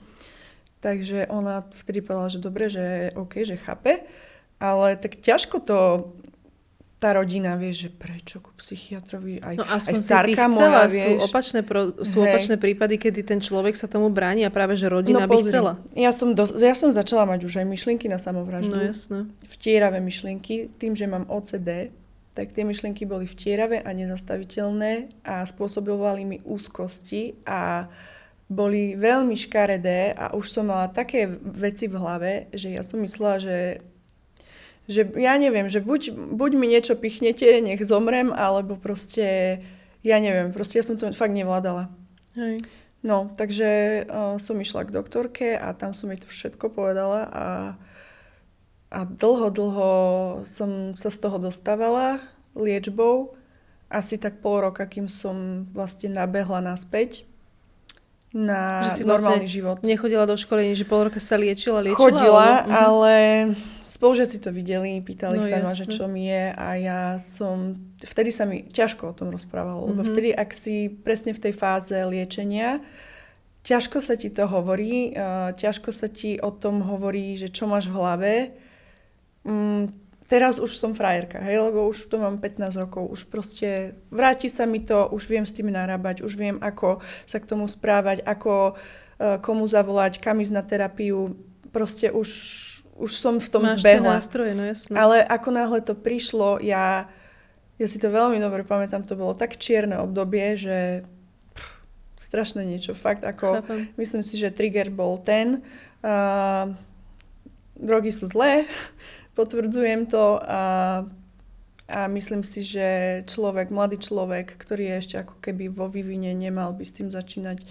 [0.78, 4.06] Takže ona vtedy povedala, že dobre, že OK, že chápe,
[4.62, 5.78] ale tak ťažko to
[6.98, 11.06] tá rodina vie, že prečo ku psychiatrovi, aj, no, aj starka moja, vieš.
[11.06, 14.90] Sú opačné, pro, sú opačné prípady, kedy ten človek sa tomu bráni a práve, že
[14.90, 15.78] rodina no, by chcela.
[15.94, 18.74] Ja som, do, ja som začala mať už aj myšlienky na samovraždu.
[18.74, 19.30] No jasné.
[19.46, 21.94] Vtieravé myšlienky, tým, že mám OCD,
[22.38, 27.90] tak tie myšlienky boli vtieravé a nezastaviteľné a spôsobovali mi úzkosti a
[28.46, 33.42] boli veľmi škaredé a už som mala také veci v hlave, že ja som myslela,
[33.42, 33.58] že,
[34.86, 39.58] že ja neviem, že buď, buď mi niečo pichnete, nech zomrem, alebo proste,
[40.06, 41.90] ja neviem, proste ja som to fakt nevládala.
[42.38, 42.62] Hej.
[43.02, 47.44] No, takže uh, som išla k doktorke a tam som jej to všetko povedala a
[48.88, 49.90] a dlho, dlho
[50.48, 52.24] som sa z toho dostávala
[52.56, 53.36] liečbou.
[53.88, 57.24] Asi tak pol roka, kým som vlastne nabehla naspäť
[58.32, 59.76] na že si normálny vlastne život.
[59.80, 61.96] Nechodila do školy, že pol roka sa liečila, liečila?
[61.96, 62.68] Chodila, alebo...
[62.68, 62.76] Mhm.
[62.76, 63.14] ale
[63.88, 67.72] spolužiaci to videli, pýtali no, sa ma, že čo mi je a ja som,
[68.04, 69.90] vtedy sa mi ťažko o tom rozprávalo, mm-hmm.
[69.96, 70.08] lebo mhm.
[70.12, 72.84] vtedy, ak si presne v tej fáze liečenia,
[73.64, 75.16] ťažko sa ti to hovorí,
[75.56, 78.34] ťažko sa ti o tom hovorí, že čo máš v hlave,
[79.48, 79.84] mm,
[80.28, 84.68] teraz už som frajerka, hej, lebo už to mám 15 rokov, už proste vráti sa
[84.68, 88.76] mi to, už viem s tým narábať, už viem, ako sa k tomu správať, ako
[88.76, 91.32] uh, komu zavolať, kam ísť na terapiu,
[91.72, 92.28] proste už,
[93.00, 94.20] už som v tom Máš zbehla.
[94.20, 94.92] nástroje, no jasné.
[94.92, 97.08] Ale ako náhle to prišlo, ja,
[97.80, 101.08] ja si to veľmi dobre pamätám, to bolo tak čierne obdobie, že
[101.56, 101.68] pff,
[102.20, 103.80] strašné niečo, fakt ako, Chápem.
[103.96, 105.64] myslím si, že trigger bol ten,
[106.04, 106.68] uh,
[107.80, 108.68] drogy sú zlé,
[109.38, 110.62] potvrdzujem to a,
[111.86, 116.74] a myslím si, že človek, mladý človek, ktorý je ešte ako keby vo vývine, nemal
[116.74, 117.62] by s tým začínať,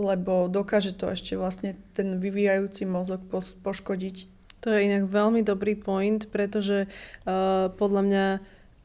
[0.00, 3.20] lebo dokáže to ešte vlastne ten vyvíjajúci mozog
[3.60, 4.32] poškodiť.
[4.64, 8.24] To je inak veľmi dobrý point, pretože uh, podľa mňa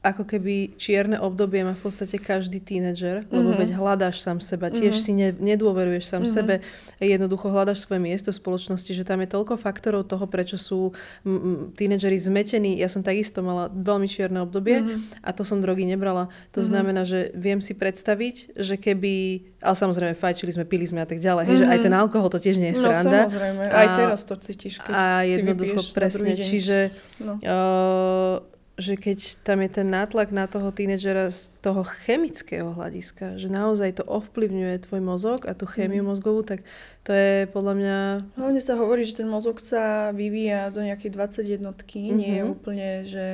[0.02, 3.62] ako keby čierne obdobie má v podstate každý tínedžer, lebo mm-hmm.
[3.62, 5.06] veď hľadáš sám seba, tiež mm-hmm.
[5.06, 6.34] si ne, nedôveruješ sám mm-hmm.
[6.34, 6.54] sebe,
[6.98, 10.90] jednoducho hľadáš svoje miesto v spoločnosti, že tam je toľko faktorov toho, prečo sú
[11.22, 12.82] m- tínedžeri zmetení.
[12.82, 15.22] Ja som takisto mala veľmi čierne obdobie mm-hmm.
[15.22, 16.34] a to som drogy nebrala.
[16.50, 16.66] To mm-hmm.
[16.66, 19.14] znamená, že viem si predstaviť, že keby,
[19.62, 21.60] ale samozrejme fajčili sme, pili sme a tak ďalej, mm-hmm.
[21.62, 23.30] že aj ten alkohol to tiež nie je no, sranda.
[23.30, 26.90] samozrejme, aj teraz to cítiš, keď A jednoducho presne, čiže
[27.22, 27.38] no.
[27.38, 33.52] uh, že keď tam je ten nátlak na toho tínedžera z toho chemického hľadiska, že
[33.52, 36.08] naozaj to ovplyvňuje tvoj mozog a tú chémiu mm.
[36.08, 36.64] mozgovú, tak
[37.04, 37.96] to je podľa mňa...
[38.40, 42.16] Hlavne sa hovorí, že ten mozog sa vyvíja do nejakej 21 mm-hmm.
[42.16, 42.50] nie je mhm.
[42.50, 43.26] úplne, že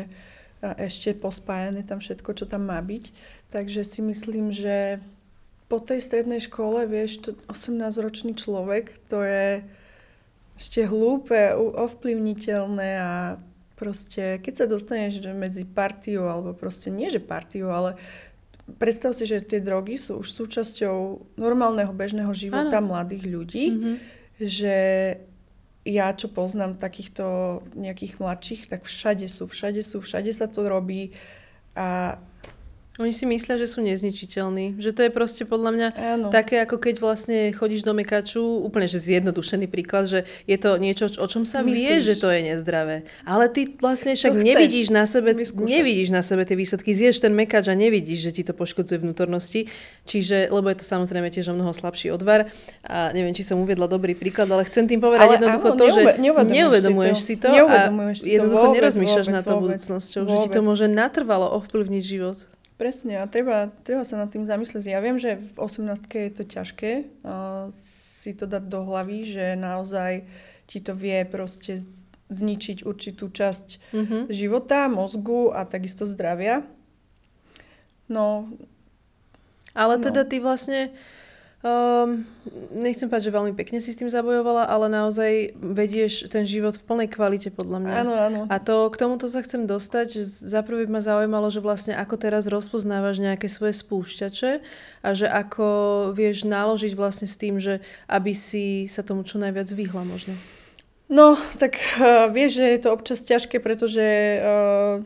[0.58, 3.14] ešte pospájane tam všetko, čo tam má byť.
[3.54, 4.98] Takže si myslím, že
[5.70, 9.62] po tej strednej škole, vieš, to 18-ročný človek, to je
[10.58, 13.38] ešte hlúpe, ovplyvniteľné a
[13.78, 17.94] proste, keď sa dostaneš medzi partiu, alebo proste nie, že partiu, ale
[18.76, 20.96] predstav si, že tie drogy sú už súčasťou
[21.38, 22.92] normálneho bežného života ano.
[22.92, 23.96] mladých ľudí, mm-hmm.
[24.42, 24.76] že
[25.88, 27.24] ja, čo poznám takýchto
[27.72, 31.16] nejakých mladších, tak všade sú, všade sú, všade sa to robí
[31.72, 32.20] a
[32.98, 34.82] oni si myslia, že sú nezničiteľní.
[34.82, 36.26] Že to je proste podľa mňa Áno.
[36.34, 41.06] také, ako keď vlastne chodíš do mekaču, úplne že zjednodušený príklad, že je to niečo,
[41.14, 41.78] o čom sa Myslíš?
[41.78, 43.06] vie, že to je nezdravé.
[43.22, 45.30] Ale ty vlastne však nevidíš na sebe,
[45.62, 46.90] nevidíš na sebe tie výsledky.
[46.90, 49.70] Zješ ten mekač a nevidíš, že ti to poškodzuje vnútornosti.
[50.02, 52.50] Čiže, lebo je to samozrejme tiež o mnoho slabší odvar.
[52.82, 55.86] A neviem, či som uviedla dobrý príklad, ale chcem tým povedať ale jednoducho áno, to,
[55.94, 57.94] že neuvedomuješ si to, si to a
[58.26, 62.57] jednoducho nerozmýšľaš na to budúcnosťou, že ti to môže natrvalo ovplyvniť život.
[62.78, 64.94] Presne a treba, treba sa nad tým zamyslieť.
[64.94, 66.90] Ja viem, že v 18 je to ťažké
[67.26, 70.22] uh, si to dať do hlavy, že naozaj
[70.70, 71.82] ti to vie proste
[72.30, 74.22] zničiť určitú časť mm-hmm.
[74.30, 76.62] života, mozgu a takisto zdravia.
[78.06, 78.46] No.
[79.74, 80.28] Ale teda no.
[80.28, 80.94] ty vlastne
[81.58, 82.22] Um,
[82.70, 86.86] nechcem povedať, že veľmi pekne si s tým zabojovala, ale naozaj vedieš ten život v
[86.86, 87.94] plnej kvalite podľa mňa.
[87.98, 88.40] Áno, áno.
[88.46, 92.46] A to, k tomuto sa chcem dostať, že zaprvé ma zaujímalo, že vlastne ako teraz
[92.46, 94.62] rozpoznávaš nejaké svoje spúšťače
[95.02, 95.66] a že ako
[96.14, 100.38] vieš naložiť vlastne s tým, že aby si sa tomu čo najviac vyhla možno.
[101.08, 105.00] No, tak uh, vieš, že je to občas ťažké, pretože uh,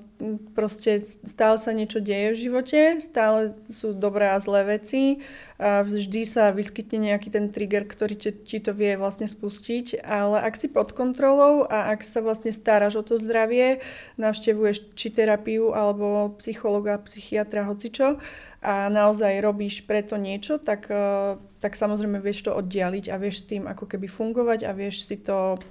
[0.50, 5.22] proste stále sa niečo deje v živote, stále sú dobré a zlé veci
[5.62, 10.42] a vždy sa vyskytne nejaký ten trigger, ktorý ti, ti to vie vlastne spustiť, ale
[10.42, 13.78] ak si pod kontrolou a ak sa vlastne staráš o to zdravie,
[14.18, 18.18] navštevuješ či terapiu alebo psychologa, psychiatra, hocičo
[18.58, 23.54] a naozaj robíš preto niečo, tak, uh, tak samozrejme vieš to oddialiť a vieš s
[23.54, 25.62] tým ako keby fungovať a vieš si to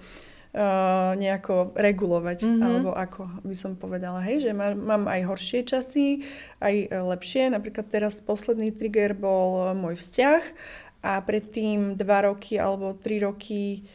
[0.51, 2.61] uh, nejako regulovať, mm-hmm.
[2.61, 6.27] alebo ako by som povedala, hej, že má, mám aj horšie časy,
[6.59, 7.51] aj e, lepšie.
[7.51, 10.43] Napríklad teraz posledný trigger bol môj vzťah
[11.01, 13.87] a predtým dva roky alebo tri roky,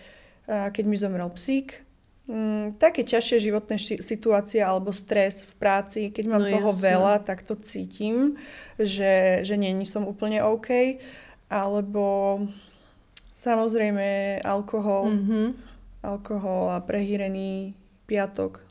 [0.48, 1.84] uh, keď mi zomrel psík,
[2.26, 6.84] um, také ťažšie životné ši- situácie alebo stres v práci, keď mám no, toho jasne.
[6.88, 8.40] veľa, tak to cítim,
[8.80, 10.98] že, že nie som úplne OK.
[11.46, 12.42] Alebo
[13.38, 15.14] samozrejme alkohol.
[15.14, 15.65] Mm-hmm
[16.06, 17.74] alkohol a prehýrený
[18.06, 18.65] piatok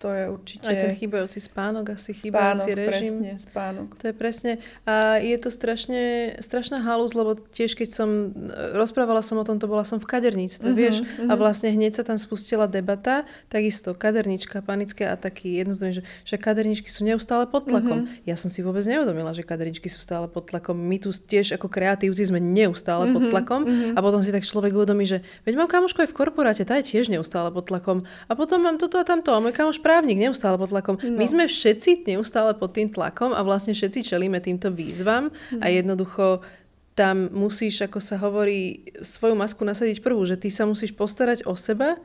[0.00, 0.64] to je určite...
[0.64, 2.88] Aj ten chýbajúci spánok, asi chýbajúci spánok, režim.
[2.88, 3.88] presne, spánok.
[4.00, 4.52] To je presne.
[4.88, 8.32] A je to strašne, strašná halus, lebo tiež keď som,
[8.72, 11.28] rozprávala som o tomto, bola som v kaderníctve, uh-huh, vieš, uh-huh.
[11.28, 16.88] a vlastne hneď sa tam spustila debata, takisto kadernička, panické ataky, jednoznačne, že, že kaderničky
[16.88, 18.08] sú neustále pod tlakom.
[18.08, 18.24] Uh-huh.
[18.24, 20.80] Ja som si vôbec neuvedomila, že kaderničky sú stále pod tlakom.
[20.80, 23.92] My tu tiež ako kreatívci sme neustále uh-huh, pod tlakom uh-huh.
[23.92, 26.96] a potom si tak človek uvedomí, že veď mám kamošku aj v korporáte, tá je
[26.96, 28.00] tiež neustále pod tlakom.
[28.24, 30.94] A potom mám toto a tamto a môj kamoš právnik neustále pod tlakom.
[31.02, 31.18] No.
[31.18, 35.58] My sme všetci neustále pod tým tlakom a vlastne všetci čelíme týmto výzvam no.
[35.58, 36.46] a jednoducho
[36.94, 41.58] tam musíš, ako sa hovorí, svoju masku nasadiť prvú, že ty sa musíš postarať o
[41.58, 41.98] seba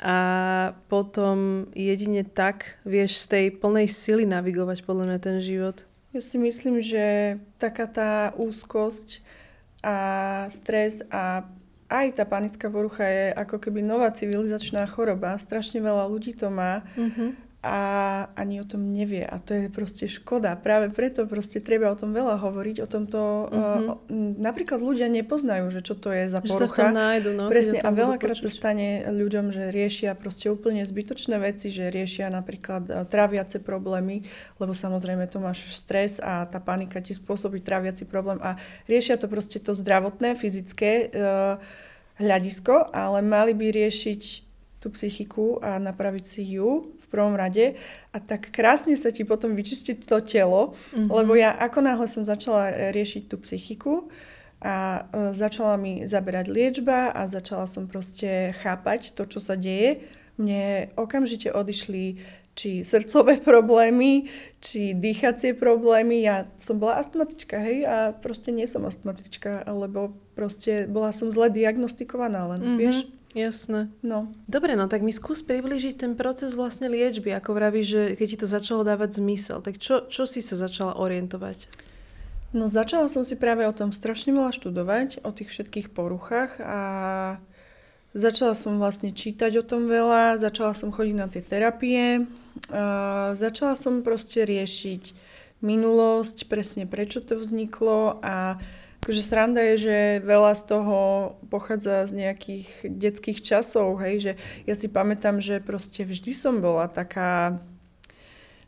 [0.00, 0.16] a
[0.88, 5.84] potom jedine tak vieš z tej plnej sily navigovať podľa mňa ten život.
[6.10, 9.22] Ja si myslím, že taká tá úzkosť
[9.86, 9.96] a
[10.50, 11.46] stres a
[11.90, 15.34] aj tá panická porucha je ako keby nová civilizačná choroba.
[15.34, 16.86] Strašne veľa ľudí to má.
[16.94, 17.76] Mm-hmm a
[18.40, 19.20] ani o tom nevie.
[19.20, 20.56] A to je proste škoda.
[20.56, 22.76] Práve preto proste treba o tom veľa hovoriť.
[22.80, 24.00] O tomto uh-huh.
[24.00, 26.88] uh, napríklad ľudia nepoznajú, že čo to je za porucha.
[26.88, 27.84] Že nájdu, no, Presne.
[27.84, 33.04] A veľakrát sa stane ľuďom, že riešia proste úplne zbytočné veci, že riešia napríklad uh,
[33.04, 34.24] tráviace problémy,
[34.56, 38.56] lebo samozrejme to máš stres a tá panika ti spôsobí tráviaci problém a
[38.88, 41.60] riešia to proste to zdravotné, fyzické uh,
[42.16, 44.48] hľadisko, ale mali by riešiť
[44.80, 47.76] tú psychiku a napraviť si ju prvom rade
[48.14, 51.10] a tak krásne sa ti potom vyčistiť to telo, mm-hmm.
[51.10, 54.08] lebo ja ako náhle som začala riešiť tú psychiku
[54.62, 60.04] a e, začala mi zaberať liečba a začala som proste chápať to, čo sa deje,
[60.40, 62.20] mne okamžite odišli
[62.56, 64.28] či srdcové problémy,
[64.60, 66.20] či dýchacie problémy.
[66.20, 71.48] Ja som bola astmatička, hej, a proste nie som astmatička, lebo proste bola som zle
[71.48, 72.80] diagnostikovaná len, mm-hmm.
[72.80, 72.98] vieš.
[73.30, 73.86] Jasné.
[74.02, 74.34] No.
[74.50, 78.38] Dobre, no tak mi skús približiť ten proces vlastne liečby, ako vravíš, že keď ti
[78.42, 81.70] to začalo dávať zmysel, tak čo, čo si sa začala orientovať?
[82.50, 86.80] No začala som si práve o tom strašne veľa študovať, o tých všetkých poruchách a
[88.10, 92.26] začala som vlastne čítať o tom veľa, začala som chodiť na tie terapie,
[92.74, 95.14] a začala som proste riešiť
[95.62, 98.58] minulosť, presne prečo to vzniklo a
[99.00, 100.98] akože sranda je, že veľa z toho
[101.48, 104.32] pochádza z nejakých detských časov, hej, že
[104.68, 107.58] ja si pamätám, že proste vždy som bola taká,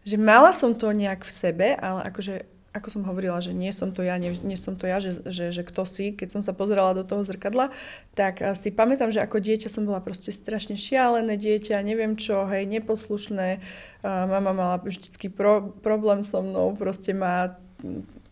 [0.03, 3.93] že mala som to nejak v sebe, ale akože ako som hovorila, že nie som
[3.93, 6.57] to ja, nie, nie som to ja, že, že, že kto si, keď som sa
[6.57, 7.69] pozerala do toho zrkadla,
[8.17, 12.65] tak si pamätám, že ako dieťa som bola proste strašne šialené dieťa, neviem čo, hej,
[12.65, 13.61] neposlušné.
[14.01, 17.61] Uh, mama mala vždycky pro, problém so mnou, proste má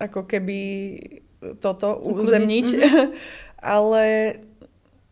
[0.01, 0.59] ako keby
[1.61, 2.66] toto uzemniť.
[2.70, 3.07] Mm-hmm.
[3.79, 4.05] Ale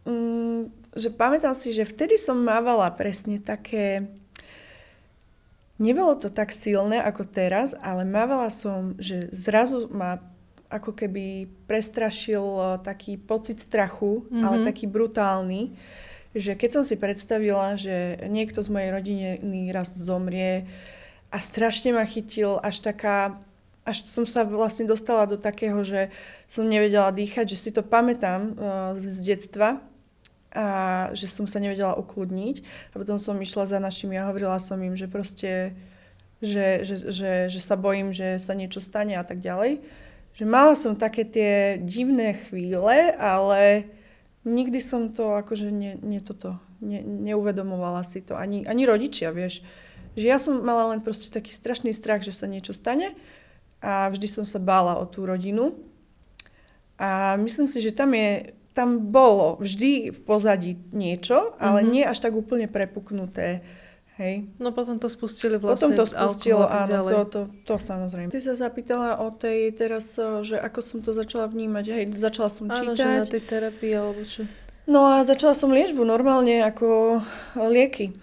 [0.08, 4.08] um, že pamätám si, že vtedy som mávala presne také
[5.78, 10.18] Nebolo to tak silné ako teraz, ale mávala som, že zrazu ma
[10.66, 14.42] ako keby prestrašil e, taký pocit strachu, mm-hmm.
[14.42, 15.78] ale taký brutálny,
[16.34, 20.66] že keď som si predstavila, že niekto z mojej rodiny raz zomrie
[21.30, 23.38] a strašne ma chytil až taká,
[23.88, 26.12] až som sa vlastne dostala do takého, že
[26.44, 29.81] som nevedela dýchať, že si to pamätám uh, z detstva,
[30.53, 30.66] a
[31.12, 32.57] že som sa nevedela ukludniť.
[32.92, 35.77] A potom som išla za našimi a hovorila som im, že proste,
[36.40, 39.85] že, že, že, že sa bojím, že sa niečo stane a tak ďalej.
[40.33, 43.92] Že mala som také tie divné chvíle, ale
[44.48, 48.33] nikdy som to akože ne, ne toto, ne, neuvedomovala si to.
[48.33, 49.61] Ani, ani rodičia, vieš.
[50.16, 53.12] Že ja som mala len proste taký strašný strach, že sa niečo stane
[53.78, 55.74] a vždy som sa bála o tú rodinu.
[56.98, 61.94] A myslím si, že tam je tam bolo vždy v pozadí niečo, ale mm-hmm.
[61.98, 63.66] nie až tak úplne prepuknuté.
[64.22, 64.50] Hej.
[64.58, 68.30] No potom to spustili vlastne Potom to spustilo, áno, to, to, to samozrejme.
[68.30, 72.66] Ty sa zapýtala o tej teraz, že ako som to začala vnímať, hej, začala som
[72.66, 72.98] áno, čítať.
[72.98, 74.42] Áno, že na tej terapii alebo čo.
[74.90, 77.18] No a začala som liečbu normálne ako
[77.58, 78.14] lieky.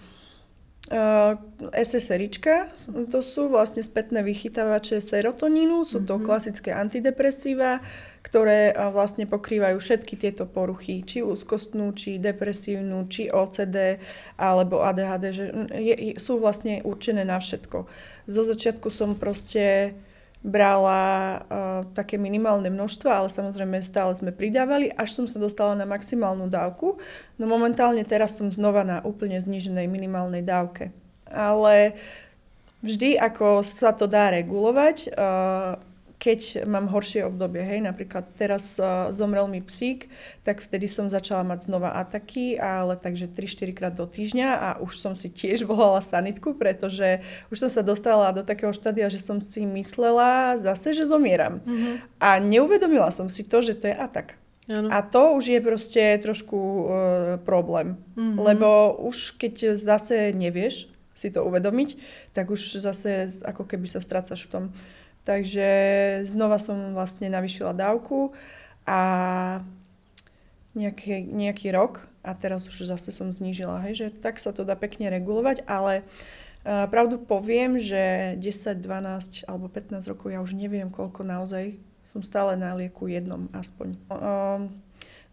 [1.73, 2.69] SSRIčka,
[3.09, 6.27] to sú vlastne spätné vychytávače serotonínu, sú to mm-hmm.
[6.29, 7.81] klasické antidepresíva,
[8.21, 13.97] ktoré vlastne pokrývajú všetky tieto poruchy, či úzkostnú, či depresívnu, či OCD
[14.37, 17.89] alebo ADHD, že je, je, sú vlastne určené na všetko.
[18.29, 19.97] Zo začiatku som proste
[20.45, 21.41] brala uh,
[21.97, 27.01] také minimálne množstvo, ale samozrejme stále sme pridávali, až som sa dostala na maximálnu dávku.
[27.41, 30.93] No momentálne teraz som znova na úplne zníženej minimálnej dávke.
[31.25, 31.97] Ale
[32.85, 35.81] vždy, ako sa to dá regulovať, uh,
[36.15, 40.07] keď mám horšie obdobie, hej, napríklad teraz uh, zomrel mi psík,
[40.47, 44.95] tak vtedy som začala mať znova ataky, ale takže 3-4 krát do týždňa a už
[44.95, 47.19] som si tiež volala sanitku, pretože
[47.51, 51.59] už som sa dostala do takého štádia, že som si myslela zase, že zomieram.
[51.61, 51.93] Mm-hmm.
[52.23, 54.39] A neuvedomila som si to, že to je atak.
[54.65, 54.89] Ano.
[54.89, 56.85] A to už je proste trošku uh,
[57.45, 58.39] problém, mm-hmm.
[58.41, 61.95] lebo už keď zase nevieš si to uvedomiť,
[62.35, 64.63] tak už zase ako keby sa strácaš v tom.
[65.25, 65.67] Takže
[66.29, 68.37] znova som vlastne navyšila dávku
[68.85, 68.99] a
[70.77, 74.77] nejaký, nejaký rok a teraz už zase som znížila, hej, že tak sa to dá
[74.77, 80.93] pekne regulovať, ale uh, pravdu poviem, že 10, 12 alebo 15 rokov ja už neviem
[80.93, 81.73] koľko naozaj
[82.05, 83.97] som stále na lieku jednom aspoň.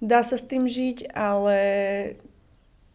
[0.00, 1.58] Dá sa s tým žiť, ale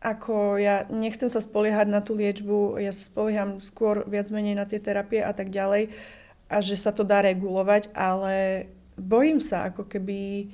[0.01, 4.65] ako ja nechcem sa spoliehať na tú liečbu, ja sa spolieham skôr viac menej na
[4.65, 5.93] tie terapie a tak ďalej
[6.47, 10.51] a že sa to dá regulovať, ale bojím sa ako keby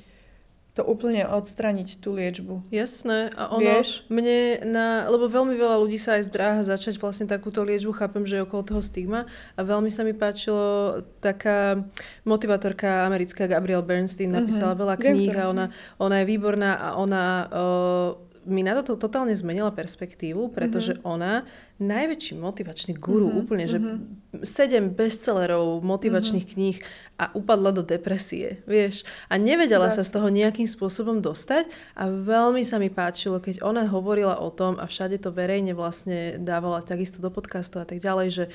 [0.73, 2.65] to úplne odstraniť tú liečbu.
[2.73, 3.29] Jasné.
[3.37, 4.09] A ono, Vieš?
[4.09, 8.41] mne na, lebo veľmi veľa ľudí sa aj zdráha začať vlastne takúto liečbu, chápem, že
[8.41, 11.77] je okolo toho stigma a veľmi sa mi páčilo taká
[12.25, 14.81] motivatorka americká Gabrielle Bernstein napísala uh-huh.
[14.81, 15.65] veľa kníh a ona,
[16.01, 21.07] ona je výborná a ona uh, mi na toto totálne zmenila perspektívu, pretože mm-hmm.
[21.07, 21.33] ona,
[21.79, 23.41] najväčší motivačný guru mm-hmm.
[23.43, 24.45] úplne, že mm-hmm.
[24.45, 26.59] sedem bestsellerov motivačných mm-hmm.
[26.59, 26.77] kníh
[27.19, 29.03] a upadla do depresie, vieš.
[29.27, 30.03] A nevedela That's...
[30.03, 34.53] sa z toho nejakým spôsobom dostať a veľmi sa mi páčilo, keď ona hovorila o
[34.53, 38.45] tom a všade to verejne vlastne dávala takisto do podcastov a tak ďalej, že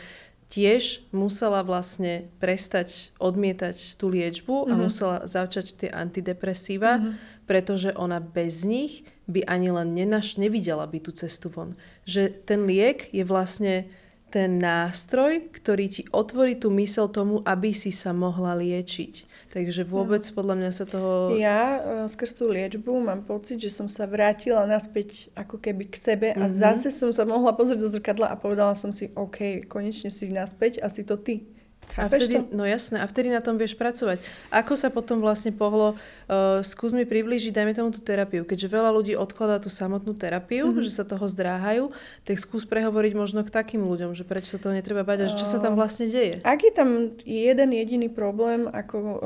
[0.48, 4.72] tiež musela vlastne prestať odmietať tú liečbu mm-hmm.
[4.72, 4.82] a mhm.
[4.84, 10.98] musela začať tie antidepresíva, mm-hmm pretože ona bez nich by ani len nenaš, nevidela by
[11.04, 11.76] tú cestu von.
[12.08, 13.86] Že ten liek je vlastne
[14.28, 19.28] ten nástroj, ktorý ti otvorí tú mysel tomu, aby si sa mohla liečiť.
[19.48, 21.32] Takže vôbec podľa mňa sa toho...
[21.40, 25.96] Ja uh, skrz tú liečbu mám pocit, že som sa vrátila naspäť ako keby k
[25.96, 26.52] sebe a mm-hmm.
[26.52, 30.84] zase som sa mohla pozrieť do zrkadla a povedala som si, OK, konečne si naspäť
[30.84, 31.48] a si to ty.
[31.94, 32.42] Chápeš a vtedy, to?
[32.52, 34.20] No jasné, a vtedy na tom vieš pracovať.
[34.52, 38.44] Ako sa potom vlastne pohlo, uh, skús mi priblížiť, dajme tomu tú terapiu.
[38.44, 40.84] Keďže veľa ľudí odkladá tú samotnú terapiu, mm-hmm.
[40.84, 41.90] že sa toho zdráhajú,
[42.28, 45.38] tak skús prehovoriť možno k takým ľuďom, že prečo sa toho netreba bať a že
[45.40, 46.44] čo sa tam vlastne deje.
[46.44, 49.16] Ak je tam jeden jediný problém, ako uh,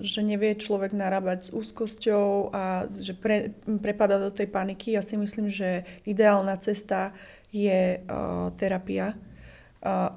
[0.00, 5.20] že nevie človek narábať s úzkosťou a že pre, prepada do tej paniky, ja si
[5.20, 7.12] myslím, že ideálna cesta
[7.52, 9.14] je uh, terapia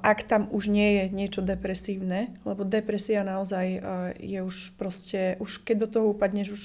[0.02, 3.66] ak tam už nie je niečo depresívne, lebo depresia naozaj
[4.18, 6.64] je už proste, už keď do toho upadneš, už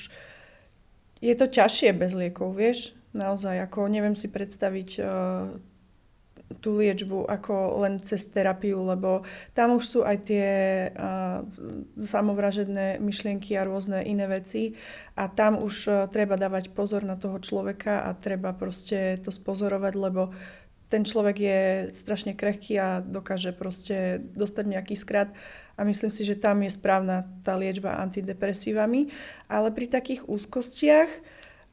[1.22, 2.98] je to ťažšie bez liekov, vieš?
[3.13, 5.06] Naozaj, ako neviem si predstaviť
[6.62, 9.26] tú liečbu ako len cez terapiu, lebo
[9.58, 10.48] tam už sú aj tie
[10.94, 11.41] uh,
[11.98, 14.78] samovražedné myšlienky a rôzne iné veci
[15.18, 19.94] a tam už uh, treba dávať pozor na toho človeka a treba proste to spozorovať,
[19.98, 20.30] lebo
[20.89, 25.34] ten človek je strašne krehký a dokáže proste dostať nejaký skrat
[25.76, 29.12] a myslím si, že tam je správna tá liečba antidepresívami.
[29.52, 31.10] Ale pri takých úzkostiach,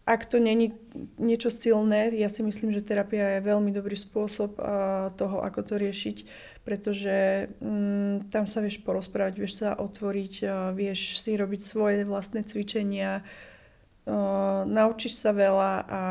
[0.02, 0.74] ak to není
[1.22, 4.58] niečo silné, ja si myslím, že terapia je veľmi dobrý spôsob
[5.14, 6.16] toho, ako to riešiť,
[6.66, 10.34] pretože um, tam sa vieš porozprávať, vieš sa otvoriť,
[10.74, 13.22] vieš si robiť svoje vlastné cvičenia,
[14.66, 16.02] naučíš sa veľa a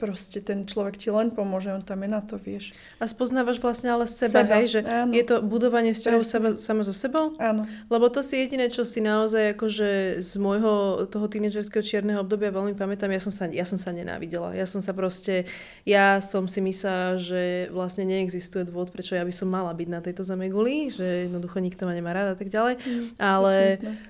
[0.00, 2.72] proste ten človek ti len pomôže, on tam je na to, vieš.
[2.96, 4.56] A spoznávaš vlastne ale seba, seba.
[4.56, 5.12] hej, že áno.
[5.12, 7.36] je to budovanie vzťahov seba, sama so sebou?
[7.36, 7.68] Áno.
[7.92, 12.72] Lebo to si jediné, čo si naozaj akože z môjho toho tínedžerského čierneho obdobia veľmi
[12.72, 14.56] pamätám, ja som, sa, ja som sa nenávidela.
[14.56, 15.44] Ja som sa proste,
[15.84, 20.00] ja som si myslela, že vlastne neexistuje dôvod, prečo ja by som mala byť na
[20.00, 22.80] tejto zameguli, že jednoducho nikto ma nemá rád a tak ďalej.
[22.80, 23.54] Mm, ale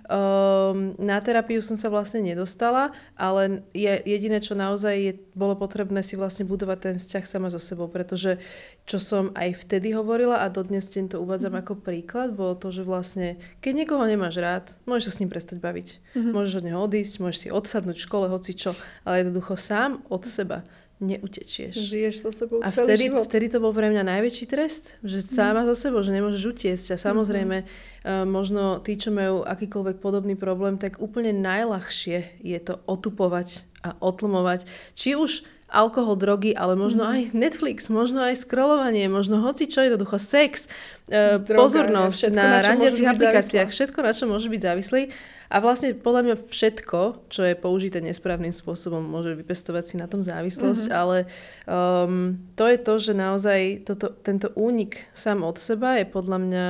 [0.06, 5.79] um, na terapiu som sa vlastne nedostala, ale je, jediné, čo naozaj je, bolo potrebné
[5.80, 8.36] potrebné si vlastne budovať ten vzťah sama so sebou, pretože
[8.84, 11.72] čo som aj vtedy hovorila a dodnes deň to uvádzam mm-hmm.
[11.72, 15.56] ako príklad, bolo to, že vlastne keď niekoho nemáš rád, môžeš sa s ním prestať
[15.64, 15.88] baviť.
[16.12, 16.32] Mm-hmm.
[16.36, 18.76] Môžeš od neho odísť, môžeš si odsadnúť v škole, hoci čo,
[19.08, 20.68] ale jednoducho sám od seba
[21.00, 21.80] neutečieš.
[21.80, 23.24] Žiješ so sebou A vtedy, život.
[23.24, 26.86] vtedy to bol pre mňa najväčší trest, že sama so sebou, že nemôžeš utiesť.
[26.92, 28.28] A samozrejme, mm-hmm.
[28.28, 34.68] možno tí, čo majú akýkoľvek podobný problém, tak úplne najľahšie je to otupovať a otlmovať.
[34.92, 35.30] Či už
[35.70, 37.10] alkohol, drogy, ale možno mm.
[37.10, 40.66] aj Netflix, možno aj scrollovanie, možno hoci čo, jednoducho sex,
[41.06, 45.02] e, Droga, pozornosť všetko, na, na randiacich aplikáciách, všetko, na čo môže byť závislý.
[45.50, 50.22] A vlastne podľa mňa všetko, čo je použité nesprávnym spôsobom, môže vypestovať si na tom
[50.22, 51.00] závislosť, mm-hmm.
[51.02, 51.26] ale
[51.66, 56.66] um, to je to, že naozaj toto, tento únik sám od seba je podľa mňa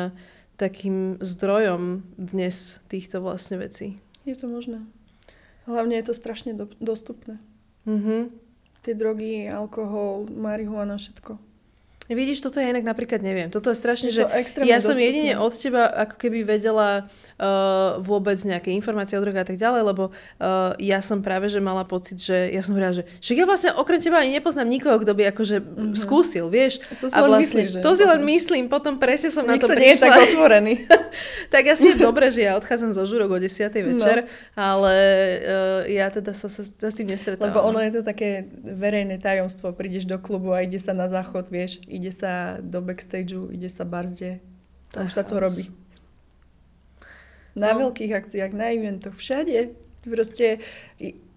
[0.56, 4.00] takým zdrojom dnes týchto vlastne vecí.
[4.24, 4.84] Je to možné.
[5.68, 7.36] Hlavne je to strašne do, dostupné.
[7.84, 8.49] Mm-hmm
[8.82, 11.49] tie drogy, alkohol, marihuana, všetko.
[12.10, 13.54] Vidíš, toto ja inak napríklad neviem.
[13.54, 17.06] Toto je strašne, je že ja som jedine od teba ako keby vedela
[17.38, 21.62] uh, vôbec nejaké informácie o drogách a tak ďalej, lebo uh, ja som práve, že
[21.62, 24.98] mala pocit, že ja som hovorila, že však ja vlastne okrem teba ani nepoznám nikoho,
[24.98, 25.94] kto by akože mm-hmm.
[25.94, 26.82] skúsil, vieš.
[26.90, 29.46] A to si a len vlastne, myslíš, že To si len myslím, potom presne som
[29.46, 29.80] Nikto na to prišla.
[29.80, 30.74] nie je tak otvorený.
[31.54, 33.70] tak asi je dobré, že ja odchádzam zo žurok o 10.
[33.70, 34.58] večer, no.
[34.58, 34.94] ale
[35.46, 37.54] uh, ja teda sa, sa, sa s tým nestretávam.
[37.54, 39.70] Lebo ono je to také verejné tajomstvo.
[39.78, 43.84] Prídeš do klubu a ide sa na záchod, vieš, ide sa do backstageu, ide sa
[43.84, 44.40] barzde.
[44.96, 45.68] To už sa to robí.
[47.52, 47.86] Na no.
[47.86, 49.76] veľkých akciách, na eventoch, všade.
[50.02, 50.64] Proste,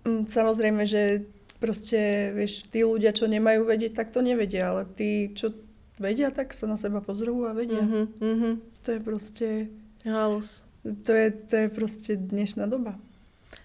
[0.08, 1.28] samozrejme, že
[1.60, 5.52] proste, vieš, tí ľudia, čo nemajú vedieť, tak to nevedia, ale tí, čo
[5.99, 7.84] vedia, tak sa na seba pozrú a vedia.
[7.84, 9.47] Mm-hmm, To je proste...
[10.04, 10.63] Halus.
[10.84, 12.99] To je, to je proste dnešná doba.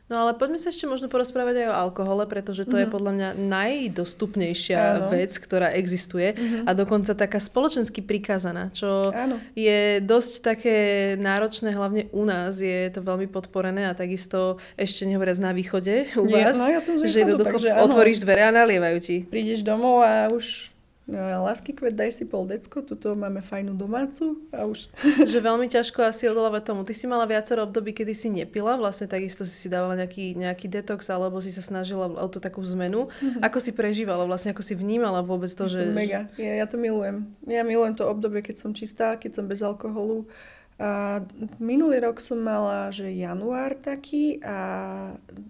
[0.09, 2.81] No ale poďme sa ešte možno porozprávať aj o alkohole, pretože to mm-hmm.
[2.81, 2.95] je mhm.
[2.97, 5.09] podľa mňa najdostupnejšia Áno.
[5.13, 6.65] vec, ktorá existuje mm-hmm.
[6.65, 9.37] a dokonca taká spoločensky prikázaná, čo Áno.
[9.53, 10.77] je dosť také
[11.21, 16.25] náročné, hlavne u nás je to veľmi podporené a takisto ešte nehovoriac na východe u
[16.25, 19.17] vás, no, ja som že jednoducho otvoríš dvere a nalievajú ti.
[19.29, 20.73] Prídeš domov a už
[21.09, 24.93] No, lásky kvet, daj si pol decko, tuto máme fajnú domácu a už...
[25.33, 26.85] že veľmi ťažko asi odolávať tomu.
[26.85, 30.69] Ty si mala viacero období, kedy si nepila, vlastne takisto si si dávala nejaký, nejaký
[30.69, 33.09] detox, alebo si sa snažila o tú takú zmenu.
[33.09, 33.41] Mm-hmm.
[33.41, 35.89] Ako si prežívala, vlastne ako si vnímala vôbec to, že...
[35.89, 37.25] Mega, ja, ja to milujem.
[37.49, 40.29] Ja milujem to obdobie, keď som čistá, keď som bez alkoholu
[40.79, 41.19] A
[41.59, 44.59] minulý rok som mala, že január taký a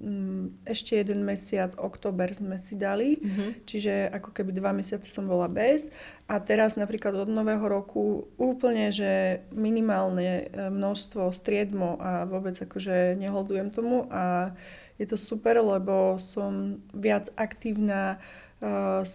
[0.00, 3.50] mm, ešte jeden mesiac, október sme si dali, mm-hmm.
[3.68, 5.92] čiže ako keby dva mesiace som bola bez.
[6.32, 13.20] A teraz napríklad od nového roku úplne, že minimálne e, množstvo striedmo a vôbec akože
[13.20, 14.56] neholdujem tomu a
[14.98, 18.18] je to super, lebo som viac aktívna,
[18.58, 19.06] uh,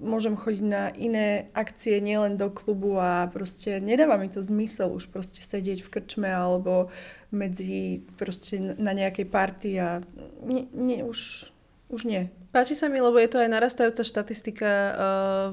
[0.00, 5.08] môžem chodiť na iné akcie, nielen do klubu a proste nedáva mi to zmysel už
[5.10, 6.92] proste sedieť v krčme alebo
[7.32, 10.04] medzi proste na nejakej party a
[10.44, 11.49] nie, nie, už,
[11.90, 12.30] už nie.
[12.50, 14.94] Páči sa mi, lebo je to aj narastajúca štatistika uh,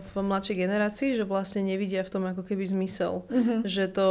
[0.02, 3.22] v mladšej generácii, že vlastne nevidia v tom ako keby zmysel.
[3.30, 3.62] Uh-huh.
[3.62, 4.08] Že to,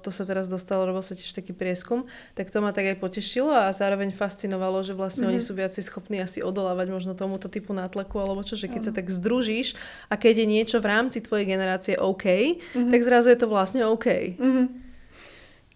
[0.00, 2.08] to sa teraz dostalo, lebo sa tiež taký prieskum.
[2.32, 5.36] Tak to ma tak aj potešilo a zároveň fascinovalo, že vlastne uh-huh.
[5.36, 8.96] oni sú viac schopní asi odolávať možno tomuto typu nátlaku, alebo čo, že keď uh-huh.
[8.96, 9.76] sa tak združíš
[10.08, 12.88] a keď je niečo v rámci tvojej generácie OK, uh-huh.
[12.88, 14.40] tak zrazu je to vlastne OK.
[14.40, 14.64] Uh-huh.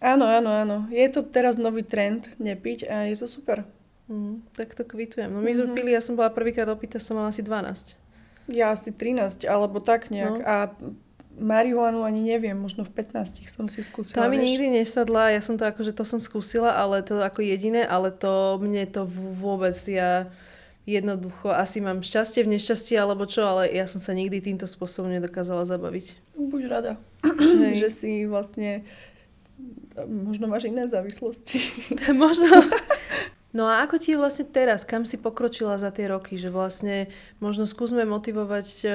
[0.00, 0.76] Áno, áno, áno.
[0.88, 3.68] Je to teraz nový trend nepiť a je to super.
[4.08, 5.32] Mm, tak to kvitujem.
[5.32, 5.56] No my mm-hmm.
[5.56, 5.76] sme mhm.
[5.76, 7.96] pili, ja som bola prvýkrát opýta, som mala asi 12.
[8.52, 10.36] Ja asi 13, alebo tak nejak.
[10.36, 10.44] No.
[10.44, 10.56] A
[11.40, 14.22] marihuanu ani neviem, možno v 15 som si skúsila.
[14.22, 17.82] Tá mi nikdy nesadla, ja som to akože to som skúsila, ale to ako jediné,
[17.82, 19.08] ale to mne to
[19.40, 20.30] vôbec, ja
[20.84, 25.08] jednoducho asi mám šťastie v nešťastí alebo čo, ale ja som sa nikdy týmto spôsobom
[25.10, 26.36] nedokázala zabaviť.
[26.36, 26.92] Buď rada,
[27.80, 28.84] že si vlastne
[30.06, 31.58] možno máš iné závislosti.
[32.14, 32.46] možno,
[33.54, 34.82] No a ako ti je vlastne teraz?
[34.82, 36.34] Kam si pokročila za tie roky?
[36.34, 36.96] Že vlastne
[37.38, 38.92] možno skúsme motivovať uh,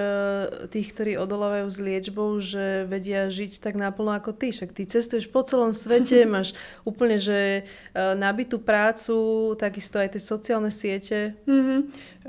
[0.67, 4.51] tých, ktorí odolávajú s liečbou, že vedia žiť tak naplno ako ty.
[4.51, 6.51] Však ty cestuješ po celom svete, máš
[6.83, 11.39] úplne že uh, nabitú prácu, takisto aj tie sociálne siete.
[11.47, 11.79] Mm-hmm.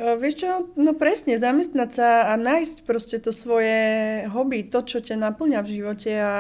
[0.01, 0.73] Uh, vieš čo?
[0.81, 5.73] No presne, zamestnať sa a nájsť proste to svoje hobby, to, čo ťa naplňa v
[5.77, 6.35] živote a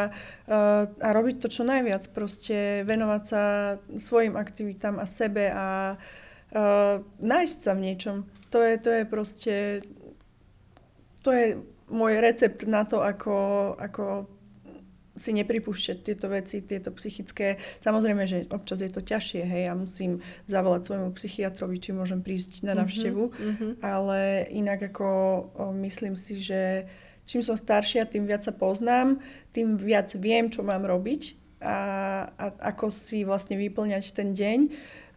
[0.50, 3.42] a robiť to čo najviac, proste venovať sa
[3.94, 8.16] svojim aktivitám a sebe a uh, nájsť sa v niečom.
[8.50, 9.56] To je, to je proste,
[11.22, 11.46] to je
[11.86, 14.26] môj recept na to, ako, ako
[15.20, 17.60] si nepripúšťať tieto veci, tieto psychické.
[17.84, 22.64] Samozrejme, že občas je to ťažšie, hej, ja musím zavolať svojmu psychiatrovi, či môžem prísť
[22.64, 23.72] na mhm, návštevu, mm-hmm.
[23.84, 25.08] ale inak ako
[25.84, 26.88] myslím si, že
[27.28, 29.20] čím som staršia, tým viac sa poznám,
[29.52, 31.76] tým viac viem, čo mám robiť a,
[32.34, 34.58] a ako si vlastne vyplňať ten deň.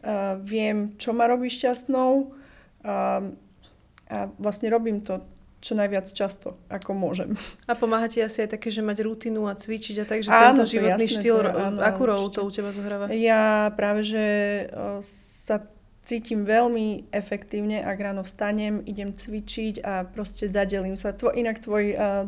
[0.03, 2.35] A viem, čo ma robí šťastnou
[2.83, 3.23] a,
[4.11, 5.23] a vlastne robím to
[5.63, 7.39] čo najviac často, ako môžem.
[7.71, 10.59] A pomáha ti asi aj také, že mať rutinu a cvičiť a tak, že áno,
[10.59, 13.07] tento životný jasné, štýl, to, áno, akú rolu to u teba zohráva?
[13.15, 14.25] Ja práve, že
[15.47, 15.63] sa
[16.03, 21.15] cítim veľmi efektívne, ak ráno vstanem, idem cvičiť a proste zadelím sa.
[21.15, 22.27] Tvo, inak tvoj uh,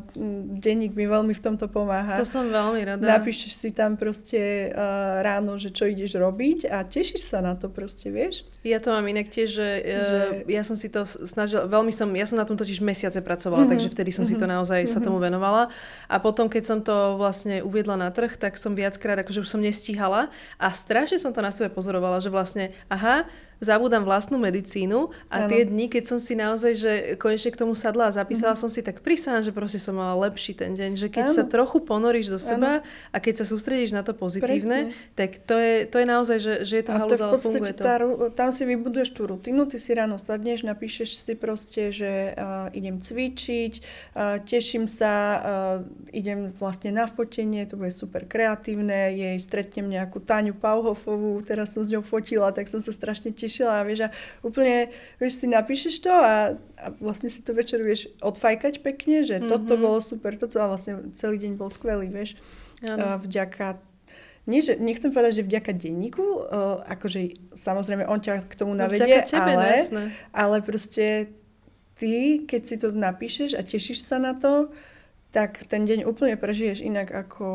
[0.64, 2.16] denník mi veľmi v tomto pomáha.
[2.16, 3.04] To som veľmi rada.
[3.04, 7.68] Napíšeš si tam proste uh, ráno, že čo ideš robiť a tešíš sa na to
[7.68, 8.48] proste, vieš?
[8.64, 10.20] Ja to mám inak tiež, že, uh, že...
[10.48, 13.76] ja som si to snažila, veľmi som, ja som na tom totiž mesiace pracovala, uh-huh.
[13.76, 14.40] takže vtedy som uh-huh.
[14.40, 14.56] si to mhm.
[14.56, 14.96] naozaj uh-huh.
[14.96, 15.06] sa mhm.
[15.12, 15.68] tomu venovala.
[16.08, 19.60] A potom, keď som to vlastne uviedla na trh, tak som viackrát, akože už som
[19.60, 23.28] nestíhala a strašne som to na sebe pozorovala, že vlastne, aha,
[23.64, 25.50] zabúdam vlastnú medicínu a ano.
[25.50, 28.64] tie dni, keď som si naozaj, že konečne k tomu sadla a zapísala mm-hmm.
[28.68, 31.36] som si, tak prísahám, že proste som mala lepší ten deň, že keď ano.
[31.36, 32.88] sa trochu ponoríš do seba ano.
[33.12, 35.16] a keď sa sústredíš na to pozitívne, Presne.
[35.18, 37.84] tak to je, to je naozaj, že, že je to halúza, ale funguje to.
[37.84, 37.96] Tá,
[38.36, 43.00] tam si vybuduješ tú rutinu, ty si ráno sadneš, napíšeš si proste, že uh, idem
[43.02, 43.74] cvičiť,
[44.14, 50.22] uh, teším sa, uh, idem vlastne na fotenie, to bude super kreatívne, jej stretnem nejakú
[50.22, 54.10] Táňu Pauhofovú, teraz som s ňou fotila, tak som sa strašne tešila tešila, vieš, a
[54.42, 54.90] úplne,
[55.22, 59.52] vieš, si napíšeš to a, a vlastne si to večer vieš odfajkať pekne, že mm-hmm.
[59.54, 62.36] toto bolo super, toto a vlastne celý deň bol skvelý, vieš.
[62.86, 63.80] A vďaka
[64.46, 68.86] nie, že, nechcem povedať, že vďaka denníku, uh, akože samozrejme on ťa k tomu no,
[68.86, 69.82] navedie, tebe, ale,
[70.30, 71.34] ale proste
[71.98, 74.70] ty, keď si to napíšeš a tešíš sa na to,
[75.36, 77.48] tak ten deň úplne prežiješ inak, ako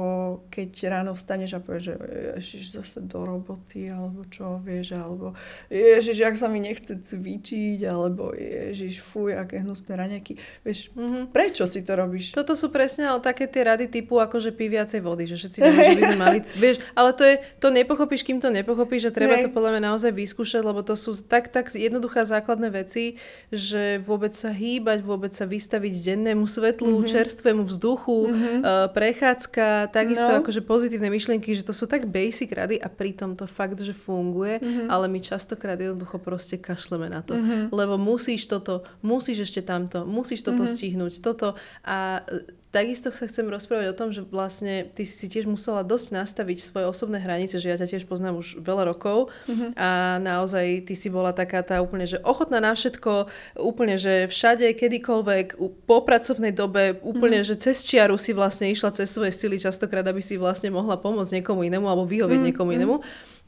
[0.52, 1.94] keď ráno vstaneš a povieš, že
[2.36, 5.32] ježiš zase do roboty, alebo čo, vieš, alebo
[5.72, 10.36] ježiš, jak sa mi nechce cvičiť, alebo ježiš, fuj, aké hnusné raňaky.
[10.60, 11.32] Vieš, mm-hmm.
[11.32, 12.36] prečo si to robíš?
[12.36, 15.58] Toto sú presne ale také tie rady typu, ako že pí viacej vody, že všetci
[15.64, 19.16] vieme, že by sme mali, vieš, ale to je, to nepochopíš, kým to nepochopíš, že
[19.16, 19.48] treba Hej.
[19.48, 23.16] to podľa mňa naozaj vyskúšať, lebo to sú tak, tak jednoduchá základné veci,
[23.48, 27.08] že vôbec sa hýbať, vôbec sa vystaviť dennému svetlu, mm-hmm.
[27.08, 28.58] čerstvému vzduchu, mm-hmm.
[28.60, 30.42] uh, prechádzka, takisto no.
[30.42, 34.58] akože pozitívne myšlienky, že to sú tak basic rady a pritom to fakt, že funguje,
[34.58, 34.86] mm-hmm.
[34.90, 37.38] ale my častokrát jednoducho proste kašleme na to.
[37.38, 37.70] Mm-hmm.
[37.70, 40.76] Lebo musíš toto, musíš ešte tamto, musíš toto mm-hmm.
[40.76, 41.54] stihnúť, toto
[41.86, 42.26] a
[42.70, 46.86] takisto sa chcem rozprávať o tom, že vlastne ty si tiež musela dosť nastaviť svoje
[46.86, 49.74] osobné hranice, že ja ťa tiež poznám už veľa rokov mm-hmm.
[49.74, 53.26] a naozaj ty si bola taká tá úplne, že ochotná na všetko,
[53.58, 57.58] úplne, že všade, kedykoľvek, po pracovnej dobe, úplne, mm-hmm.
[57.58, 61.42] že cez čiaru si vlastne išla cez svoje sily častokrát, aby si vlastne mohla pomôcť
[61.42, 62.48] niekomu inému alebo vyhovieť mm-hmm.
[62.54, 62.96] niekomu inému.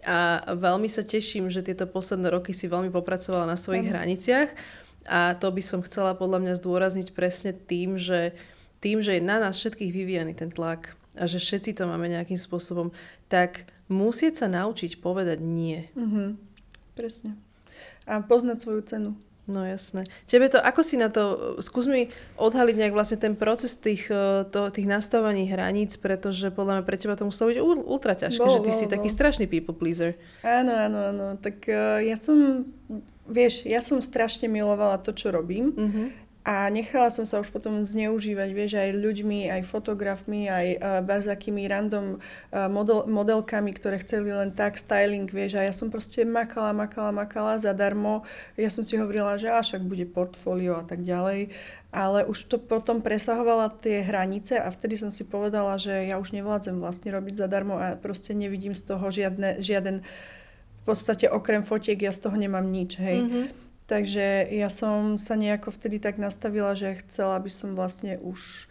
[0.03, 3.93] A veľmi sa teším, že tieto posledné roky si veľmi popracovala na svojich mm.
[3.95, 4.49] hraniciach.
[5.07, 8.35] A to by som chcela podľa mňa zdôrazniť presne tým, že
[8.83, 12.41] tým, že je na nás všetkých vyvíjaný ten tlak a že všetci to máme nejakým
[12.41, 12.91] spôsobom,
[13.31, 15.87] tak musieť sa naučiť povedať nie.
[15.95, 16.29] Mm-hmm.
[16.99, 17.39] Presne.
[18.05, 19.11] A poznať svoju cenu.
[19.43, 20.07] No jasné.
[20.31, 24.47] Tebe to, ako si na to, skús mi odhaliť nejak vlastne ten proces tých, e,
[24.47, 28.55] to, tých nastavovaní hraníc, pretože podľa mňa pre teba to muselo byť ultra ťažké, bol,
[28.55, 28.93] že ty bol, si bol.
[28.95, 30.15] taký strašný people pleaser.
[30.47, 31.27] Áno, áno, áno.
[31.43, 32.71] Tak uh, ja som,
[33.27, 35.75] vieš, ja som strašne milovala to, čo robím.
[35.75, 36.07] Mm-hmm.
[36.43, 41.63] A nechala som sa už potom zneužívať, vieš, aj ľuďmi, aj fotografmi, aj uh, barzakými
[41.71, 45.63] random uh, model, modelkami, ktoré chceli len tak styling, vieš.
[45.63, 48.27] A ja som proste makala, makala, makala zadarmo.
[48.59, 51.55] Ja som si hovorila, že až ak bude portfólio a tak ďalej.
[51.95, 56.35] Ale už to potom presahovala tie hranice a vtedy som si povedala, že ja už
[56.35, 62.03] nevládzem vlastne robiť zadarmo a proste nevidím z toho žiadne, žiaden v podstate okrem fotiek
[62.03, 63.23] ja z toho nemám nič, hej.
[63.23, 63.45] Mm-hmm.
[63.93, 68.65] Takže ja som sa nejako vtedy tak nastavila, že chcela by som vlastne už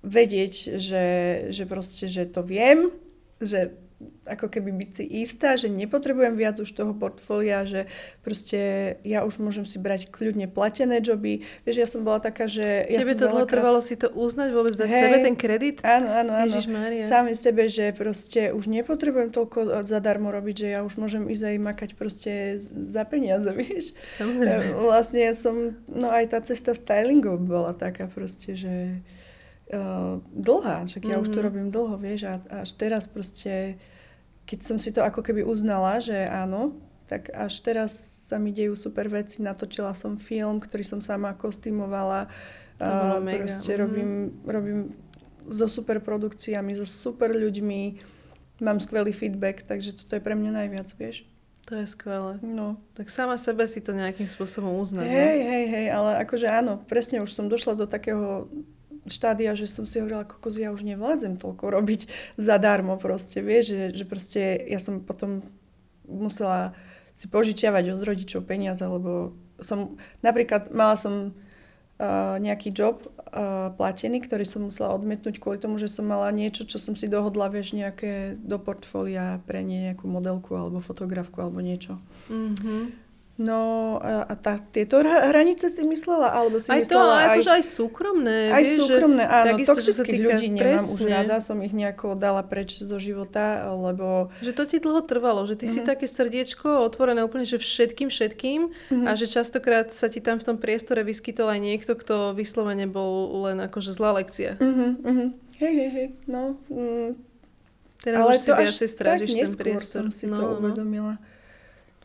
[0.00, 1.04] vedieť, že,
[1.52, 2.88] že proste, že to viem,
[3.36, 3.76] že
[4.22, 7.90] ako keby byť si istá, že nepotrebujem viac už toho portfólia, že
[8.22, 11.42] proste ja už môžem si brať kľudne platené joby.
[11.66, 12.86] Vieš, ja som bola taká, že...
[12.86, 13.58] Ja Tebe to dlho krát...
[13.58, 15.76] trvalo si to uznať, vôbec dať hey, sebe ten kredit?
[15.82, 16.46] Áno, áno, áno.
[16.46, 17.02] Ježišmária.
[17.02, 21.56] Sám sebe, že proste už nepotrebujem toľko zadarmo robiť, že ja už môžem ísť aj
[21.58, 23.96] makať proste za peniaze, vieš.
[24.18, 24.78] Samozrejme.
[24.78, 29.02] Vlastne ja som, no aj tá cesta stylingov bola taká proste, že
[29.72, 31.24] uh, dlhá, však ja mm-hmm.
[31.24, 31.46] už to mhm.
[31.48, 33.80] robím dlho, vieš, a až teraz proste
[34.46, 37.92] keď som si to ako keby uznala, že áno, tak až teraz
[38.26, 39.44] sa mi dejú super veci.
[39.44, 42.26] Natočila som film, ktorý som sama kostýmovala.
[43.20, 43.46] Mega.
[43.46, 43.82] Proste mm-hmm.
[43.84, 44.10] robím,
[44.48, 44.80] robím
[45.46, 48.00] so super produkciami, so super ľuďmi.
[48.64, 51.28] Mám skvelý feedback, takže toto je pre mňa najviac, vieš.
[51.70, 52.42] To je skvelé.
[52.42, 52.80] No.
[52.98, 55.06] Tak sama sebe si to nejakým spôsobom uznať.
[55.06, 58.50] Hej, hej, hej, ale akože áno, presne už som došla do takého
[59.06, 62.06] štádia, že som si hovorila, kokos, ja už nevládzem toľko robiť
[62.38, 65.42] zadarmo proste, vieš, že, že proste ja som potom
[66.06, 66.76] musela
[67.12, 74.24] si požičiavať od rodičov peniaze, lebo som, napríklad mala som uh, nejaký job uh, platený,
[74.24, 77.76] ktorý som musela odmietnúť kvôli tomu, že som mala niečo, čo som si dohodla, vieš,
[77.76, 82.00] nejaké do portfólia pre nejakú modelku alebo fotografku alebo niečo.
[82.32, 83.01] Mm-hmm.
[83.42, 86.30] No a, tá, tieto hranice si myslela?
[86.30, 88.38] Alebo si aj myslela to, aj, akože aj súkromné.
[88.54, 89.46] Aj vieš, súkromné, áno.
[89.58, 90.92] Takisto, Toxických ľudí nemám presne.
[90.94, 94.30] už rada, som ich nejako dala preč zo života, lebo...
[94.38, 95.74] Že to ti dlho trvalo, že ty mm-hmm.
[95.74, 95.88] si mhm.
[95.90, 99.10] také srdiečko otvorené úplne, že všetkým, všetkým mm-hmm.
[99.10, 103.42] a že častokrát sa ti tam v tom priestore vyskytol aj niekto, kto vyslovene bol
[103.50, 104.54] len akože zlá lekcia.
[104.62, 105.28] Mm-hmm,
[105.62, 106.58] Hej, hej, hej, no.
[106.66, 107.14] Mm.
[108.02, 110.02] Teraz Ale už si viacej strážiš ten priestor.
[110.02, 110.58] som si no, to no.
[110.58, 111.14] uvedomila.
[111.22, 111.30] No.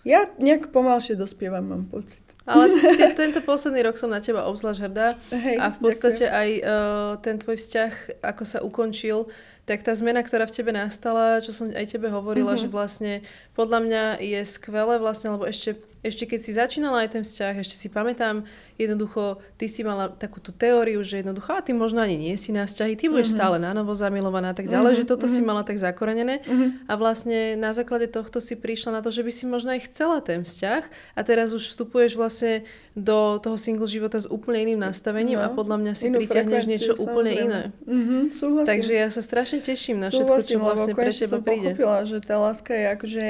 [0.08, 2.24] Ja nejak pomalšie dospievam, mám pocit.
[2.48, 6.40] Ale t- tento posledný rok som na teba obzvlášť hrdá Hej, a v podstate ďakujem.
[6.40, 9.28] aj uh, ten tvoj vzťah, ako sa ukončil,
[9.68, 12.72] tak tá zmena, ktorá v tebe nastala, čo som aj tebe hovorila, mm-hmm.
[12.72, 13.14] že vlastne
[13.52, 15.76] podľa mňa je skvelé vlastne, lebo ešte,
[16.08, 18.48] ešte keď si začínala aj ten vzťah, ešte si pamätám,
[18.80, 22.56] jednoducho ty si mala takú tú teóriu, že jednoducho, a ty možno ani nie si
[22.56, 23.44] na vzťahy, ty budeš mm-hmm.
[23.44, 25.04] stále na novo zamilovaná a tak ďalej, mm-hmm.
[25.04, 25.44] že toto mm-hmm.
[25.44, 26.88] si mala tak zakorenené mm-hmm.
[26.88, 30.24] a vlastne na základe tohto si prišla na to, že by si možno aj chcela
[30.24, 32.64] ten vzťah a teraz už vstupuješ vlastne
[32.98, 36.98] do toho single života s úplne iným nastavením no, a podľa mňa si pritiahneš niečo
[36.98, 37.14] samozrejme.
[37.14, 37.62] úplne iné.
[37.86, 38.70] Mm-hmm, súhlasím.
[38.74, 41.74] Takže ja sa strašne teším na všetko, čo vlastne pre teba som príde.
[41.74, 43.26] pochopila, že tá láska je akože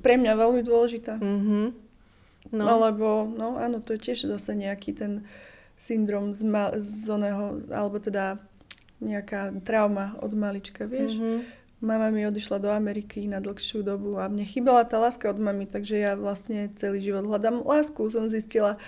[0.00, 1.20] pre mňa veľmi dôležitá.
[1.20, 1.66] Mm-hmm.
[2.52, 2.64] No.
[2.66, 5.24] Alebo, no áno, to je tiež zase nejaký ten
[5.78, 8.42] syndrom z, ma- z oného, alebo teda
[9.02, 11.18] nejaká trauma od malička, vieš.
[11.18, 11.38] Mm-hmm.
[11.82, 15.66] Mama mi odišla do Ameriky na dlhšiu dobu a mne chýbala tá láska od mamy,
[15.66, 18.78] takže ja vlastne celý život hľadám lásku, som zistila.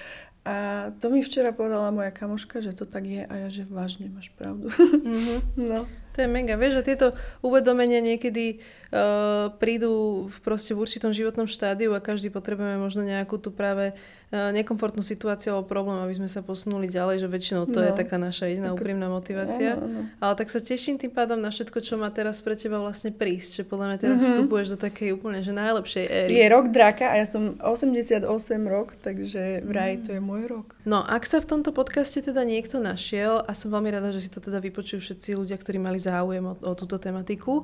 [0.47, 4.07] A to mi včera povedala moja kamoška, že to tak je a ja, že vážne
[4.13, 4.71] máš pravdu.
[4.71, 5.39] Mm-hmm.
[5.73, 5.91] no.
[6.15, 6.55] To je mega.
[6.55, 7.07] Vieš, že tieto
[7.43, 8.63] uvedomenia niekedy
[8.95, 13.99] uh, prídu v, proste v určitom životnom štádiu a každý potrebujeme možno nejakú tú práve
[14.35, 17.87] nekomfortnú situáciu alebo problém, aby sme sa posunuli ďalej, že väčšinou to no.
[17.87, 19.79] je taká naša jediná úprimná motivácia.
[19.79, 20.01] Áno, áno.
[20.19, 23.63] Ale tak sa teším tým pádom na všetko, čo má teraz pre teba vlastne prísť.
[23.63, 24.31] Že podľa mňa teraz mm-hmm.
[24.35, 26.31] vstupuješ do takej úplne že najlepšej éry.
[26.35, 28.27] Je rok draka a ja som 88
[28.67, 30.03] rok, takže vraj mm.
[30.03, 30.67] to je môj rok.
[30.83, 34.31] No, ak sa v tomto podcaste teda niekto našiel, a som veľmi rada, že si
[34.35, 37.63] to teda vypočujú všetci ľudia, ktorí mali záujem o, o túto tematiku,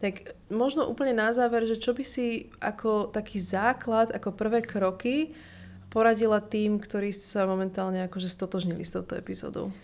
[0.00, 5.36] tak možno úplne na záver, že čo by si ako taký základ, ako prvé kroky
[5.90, 9.74] poradila tým, ktorí sa momentálne akože stotožnili s touto epizódou?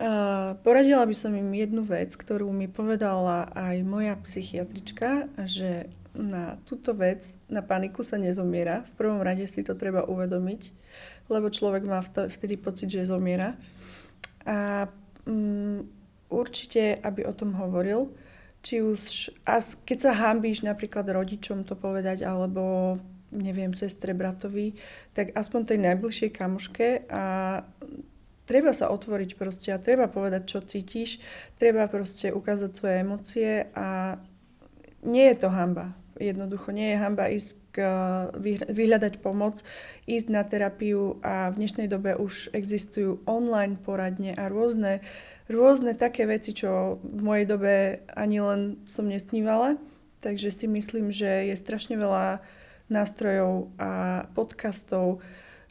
[0.00, 6.56] Uh, poradila by som im jednu vec, ktorú mi povedala aj moja psychiatrička, že na
[6.64, 8.82] túto vec, na paniku sa nezomiera.
[8.94, 10.72] V prvom rade si to treba uvedomiť,
[11.28, 13.54] lebo človek má vtedy pocit, že zomiera.
[14.48, 14.88] A
[15.28, 15.84] um,
[16.32, 18.08] určite, aby o tom hovoril,
[18.64, 19.32] či už,
[19.84, 22.96] keď sa hambíš napríklad rodičom to povedať, alebo
[23.30, 24.74] neviem, sestre, bratovi,
[25.14, 27.24] tak aspoň tej najbližšej kamoške a
[28.50, 31.22] treba sa otvoriť proste a treba povedať, čo cítiš,
[31.54, 34.18] treba proste ukázať svoje emócie a
[35.06, 35.94] nie je to hamba.
[36.20, 37.78] Jednoducho nie je hamba ísť k,
[38.68, 39.62] vyhľadať pomoc,
[40.04, 45.00] ísť na terapiu a v dnešnej dobe už existujú online poradne a rôzne,
[45.48, 49.80] rôzne také veci, čo v mojej dobe ani len som nesnívala.
[50.20, 52.44] Takže si myslím, že je strašne veľa
[52.90, 53.90] nástrojov a
[54.34, 55.22] podcastov,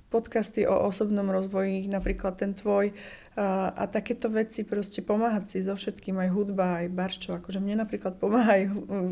[0.10, 2.96] podcasty o osobnom rozvoji, napríklad ten tvoj
[3.38, 7.32] a, a takéto veci proste pomáhať si so všetkým, aj hudba, aj barčo.
[7.38, 8.64] Akože mne napríklad pomáha aj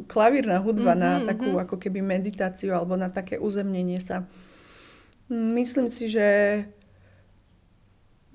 [0.09, 1.63] klavírna hudba mm-hmm, na mhm, takú mm-hmm.
[1.69, 4.25] ako keby meditáciu alebo na také uzemnenie sa.
[5.29, 6.27] Myslím si, že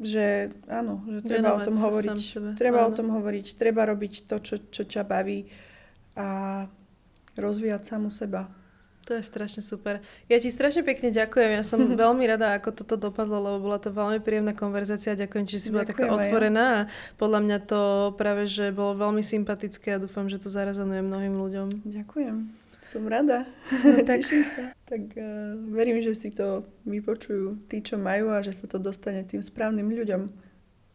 [0.02, 2.18] že áno, že treba Venovať o tom hovoriť.
[2.58, 2.88] Treba áno.
[2.90, 5.46] o tom hovoriť, treba robiť to, čo, čo ťa baví
[6.18, 6.66] a
[7.38, 8.50] rozvíjať samu seba.
[9.02, 9.98] To je strašne super.
[10.30, 11.58] Ja ti strašne pekne ďakujem.
[11.58, 15.18] Ja som veľmi rada, ako toto dopadlo, lebo bola to veľmi príjemná konverzácia.
[15.18, 16.66] Ďakujem, že si bola ďakujem taká otvorená.
[16.66, 16.78] Ja.
[16.86, 16.88] A
[17.18, 17.80] podľa mňa to
[18.14, 21.66] práve, že bolo veľmi sympatické a dúfam, že to zarazonuje mnohým ľuďom.
[21.82, 22.36] Ďakujem.
[22.86, 23.48] Som rada.
[23.82, 24.22] No, tak...
[24.22, 24.62] Teším sa.
[24.86, 29.24] Tak uh, verím, že si to vypočujú tí, čo majú a že sa to dostane
[29.26, 30.28] tým správnym ľuďom.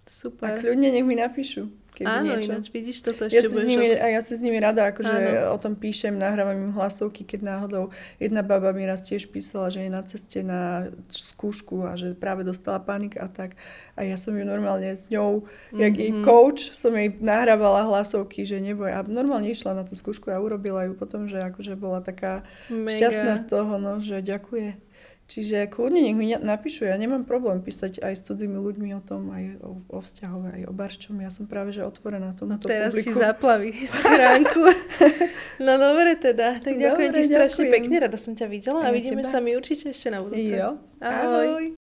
[0.08, 0.56] Super.
[0.56, 1.68] A kľudne nech mi napíšu.
[1.98, 2.54] Keby Áno, niečo.
[2.54, 5.50] ináč vidíš, toto ešte ja si, s nimi, a ja si s nimi rada akože
[5.50, 7.90] o tom píšem, nahrávam im hlasovky, keď náhodou
[8.22, 12.46] jedna baba mi raz tiež písala, že je na ceste na skúšku a že práve
[12.46, 13.58] dostala panik a tak.
[13.98, 15.80] A ja som ju normálne s ňou, mm-hmm.
[15.82, 16.22] jak jej mhm.
[16.22, 18.94] coach, som jej nahrávala hlasovky, že neboj.
[18.94, 22.94] A normálne išla na tú skúšku a urobila ju potom, že akože bola taká Mega.
[22.94, 24.87] šťastná z toho, no, že ďakuje.
[25.28, 29.28] Čiže kľudne nech mi napíšu, ja nemám problém písať aj s cudzími ľuďmi o tom,
[29.36, 31.20] aj o, o vzťahoch, aj o barščom.
[31.20, 33.12] Ja som práve že otvorená tomuto no teraz publiku.
[33.12, 34.64] si zaplaví schránku.
[35.60, 37.76] no dobre teda, tak ďakujem dobre, ti strašne ďakujem.
[37.76, 39.32] pekne, rada som ťa videla a vidíme teba.
[39.36, 40.56] sa mi určite ešte na budúce.
[40.56, 40.80] Jo.
[41.04, 41.48] Ahoj.
[41.52, 41.77] Ahoj.